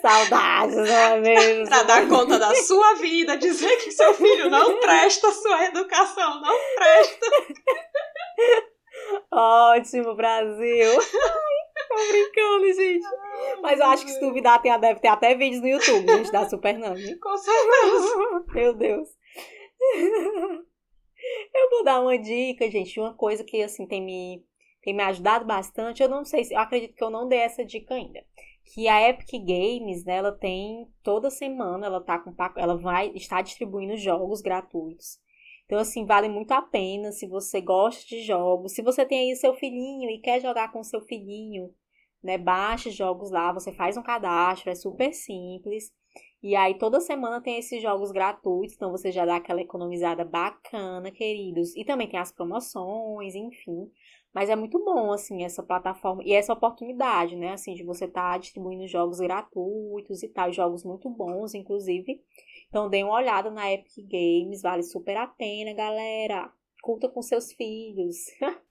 Saudades, 0.00 0.76
não 0.76 0.86
é 0.86 1.20
mesmo? 1.20 1.68
pra 1.68 1.82
dar 1.82 2.08
conta 2.08 2.38
da 2.38 2.54
sua 2.54 2.94
vida, 2.94 3.36
dizer 3.36 3.76
que 3.76 3.90
seu 3.90 4.14
filho 4.14 4.48
não 4.48 4.80
presta, 4.80 5.30
sua 5.30 5.66
educação 5.66 6.40
não 6.40 6.58
presta. 6.74 7.26
Ótimo, 9.30 10.14
Brasil. 10.14 10.90
Ai, 10.90 11.88
tô 11.88 11.94
brincando, 12.10 12.72
gente. 12.72 13.06
Mas 13.62 13.78
eu 13.78 13.86
acho 13.86 14.04
que 14.04 14.10
se 14.10 14.20
duvidar, 14.20 14.60
tem, 14.60 14.78
deve 14.80 15.00
ter 15.00 15.08
até 15.08 15.34
vídeos 15.34 15.62
no 15.62 15.68
YouTube, 15.68 16.06
gente, 16.06 16.32
da 16.32 16.48
Super. 16.48 16.74
Com 17.20 17.36
certeza. 17.38 18.44
Meu 18.52 18.74
Deus. 18.74 19.08
Eu 21.54 21.70
vou 21.70 21.84
dar 21.84 22.00
uma 22.00 22.18
dica, 22.18 22.68
gente, 22.68 22.92
de 22.92 23.00
uma 23.00 23.14
coisa 23.14 23.44
que, 23.44 23.62
assim, 23.62 23.86
tem 23.86 24.02
me, 24.02 24.44
tem 24.82 24.92
me 24.92 25.04
ajudado 25.04 25.44
bastante. 25.44 26.02
Eu 26.02 26.08
não 26.08 26.24
sei 26.24 26.42
se... 26.42 26.52
Eu 26.52 26.58
acredito 26.58 26.96
que 26.96 27.04
eu 27.04 27.10
não 27.10 27.28
dei 27.28 27.38
essa 27.38 27.64
dica 27.64 27.94
ainda. 27.94 28.24
Que 28.74 28.88
a 28.88 29.08
Epic 29.08 29.30
Games, 29.30 30.04
né, 30.04 30.16
ela 30.16 30.32
tem... 30.32 30.88
Toda 31.00 31.30
semana 31.30 31.86
ela 31.86 32.00
tá 32.00 32.18
com... 32.18 32.34
Ela 32.56 32.76
vai 32.76 33.12
estar 33.14 33.40
distribuindo 33.40 33.96
jogos 33.96 34.40
gratuitos. 34.40 35.20
Então, 35.64 35.78
assim, 35.78 36.04
vale 36.04 36.28
muito 36.28 36.50
a 36.50 36.60
pena 36.60 37.12
se 37.12 37.26
você 37.28 37.60
gosta 37.60 38.04
de 38.06 38.22
jogos. 38.22 38.72
Se 38.72 38.82
você 38.82 39.06
tem 39.06 39.30
aí 39.30 39.36
seu 39.36 39.54
filhinho 39.54 40.10
e 40.10 40.18
quer 40.18 40.40
jogar 40.40 40.72
com 40.72 40.82
seu 40.82 41.00
filhinho, 41.02 41.72
né, 42.22 42.38
baixe 42.38 42.90
jogos 42.90 43.30
lá. 43.30 43.52
Você 43.52 43.72
faz 43.72 43.96
um 43.96 44.02
cadastro, 44.02 44.70
é 44.70 44.74
super 44.74 45.12
simples. 45.12 45.92
E 46.42 46.56
aí 46.56 46.76
toda 46.76 47.00
semana 47.00 47.40
tem 47.40 47.58
esses 47.58 47.80
jogos 47.80 48.10
gratuitos, 48.10 48.74
então 48.74 48.90
você 48.90 49.12
já 49.12 49.24
dá 49.24 49.36
aquela 49.36 49.60
economizada 49.60 50.24
bacana, 50.24 51.10
queridos. 51.10 51.74
E 51.76 51.84
também 51.84 52.08
tem 52.08 52.18
as 52.18 52.32
promoções, 52.32 53.34
enfim. 53.34 53.90
Mas 54.34 54.48
é 54.48 54.56
muito 54.56 54.82
bom, 54.82 55.12
assim, 55.12 55.44
essa 55.44 55.62
plataforma 55.62 56.22
e 56.24 56.32
essa 56.32 56.52
oportunidade, 56.52 57.36
né, 57.36 57.52
assim, 57.52 57.74
de 57.74 57.84
você 57.84 58.06
estar 58.06 58.38
distribuindo 58.38 58.86
jogos 58.88 59.20
gratuitos 59.20 60.22
e 60.22 60.28
tal, 60.28 60.52
jogos 60.52 60.84
muito 60.84 61.08
bons, 61.10 61.54
inclusive. 61.54 62.20
Então 62.68 62.88
dê 62.88 63.04
uma 63.04 63.14
olhada 63.14 63.50
na 63.50 63.70
Epic 63.70 63.94
Games, 64.08 64.62
vale 64.62 64.82
super 64.82 65.16
a 65.18 65.26
pena, 65.26 65.74
galera. 65.74 66.50
Curta 66.82 67.08
com 67.08 67.22
seus 67.22 67.52
filhos. 67.52 68.16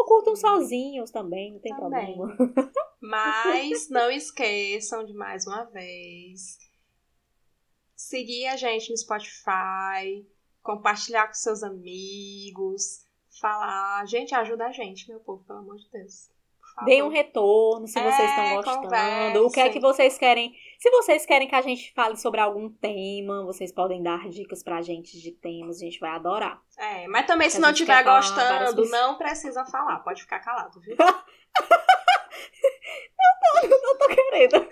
Ou 0.00 0.06
curtam 0.06 0.34
sozinhos 0.34 1.10
também, 1.10 1.52
não 1.52 1.60
tem 1.60 1.76
também. 1.76 2.16
problema. 2.16 2.72
Mas 3.00 3.90
não 3.90 4.08
esqueçam 4.10 5.04
de 5.04 5.12
mais 5.12 5.46
uma 5.46 5.64
vez 5.64 6.58
seguir 7.94 8.46
a 8.46 8.56
gente 8.56 8.90
no 8.90 8.96
Spotify, 8.96 10.26
compartilhar 10.62 11.26
com 11.26 11.34
seus 11.34 11.62
amigos, 11.62 13.06
falar. 13.40 14.06
Gente, 14.06 14.34
ajuda 14.34 14.66
a 14.66 14.72
gente, 14.72 15.06
meu 15.06 15.20
povo, 15.20 15.44
pelo 15.44 15.58
amor 15.58 15.76
de 15.76 15.88
Deus. 15.90 16.30
Deem 16.86 17.02
um 17.02 17.08
retorno 17.08 17.86
se 17.86 18.00
vocês 18.00 18.18
é, 18.18 18.24
estão 18.24 18.56
gostando. 18.56 18.82
Conversa. 18.84 19.42
O 19.42 19.50
que 19.50 19.60
é 19.60 19.68
que 19.68 19.80
vocês 19.80 20.16
querem. 20.16 20.54
Se 20.80 20.90
vocês 20.90 21.24
querem 21.26 21.46
que 21.46 21.54
a 21.54 21.60
gente 21.60 21.92
fale 21.92 22.16
sobre 22.16 22.40
algum 22.40 22.70
tema, 22.70 23.44
vocês 23.44 23.70
podem 23.70 24.02
dar 24.02 24.30
dicas 24.30 24.62
pra 24.62 24.80
gente 24.80 25.20
de 25.20 25.30
temas, 25.30 25.76
a 25.76 25.80
gente 25.80 26.00
vai 26.00 26.12
adorar. 26.12 26.58
É, 26.78 27.06
mas 27.06 27.26
também 27.26 27.50
se 27.50 27.58
não 27.58 27.70
estiver 27.70 28.02
gostando, 28.02 28.86
não 28.86 29.18
precisa 29.18 29.62
falar, 29.66 29.98
pode 29.98 30.22
ficar 30.22 30.38
calado, 30.38 30.80
viu? 30.80 30.96
eu, 30.98 31.06
tô, 33.42 33.66
eu 33.66 33.98
tô 33.98 34.08
querendo. 34.08 34.66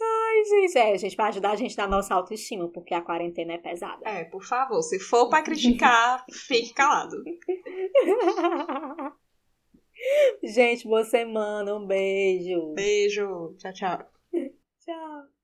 Ai, 0.00 0.44
gente, 0.44 0.78
é, 0.78 0.96
gente, 0.96 1.16
pra 1.16 1.26
ajudar 1.26 1.50
a 1.50 1.56
gente 1.56 1.76
na 1.76 1.86
nossa 1.86 2.14
autoestima, 2.14 2.66
porque 2.70 2.94
a 2.94 3.02
quarentena 3.02 3.52
é 3.52 3.58
pesada. 3.58 4.08
É, 4.08 4.24
por 4.24 4.42
favor, 4.42 4.80
se 4.80 4.98
for 4.98 5.28
pra 5.28 5.42
criticar, 5.42 6.24
fique 6.30 6.72
calado. 6.72 7.22
gente, 10.42 10.86
boa 10.86 11.04
semana, 11.04 11.74
um 11.74 11.86
beijo. 11.86 12.74
Beijo, 12.74 13.54
tchau, 13.58 13.72
tchau. 13.72 14.10
tchau. 14.80 15.35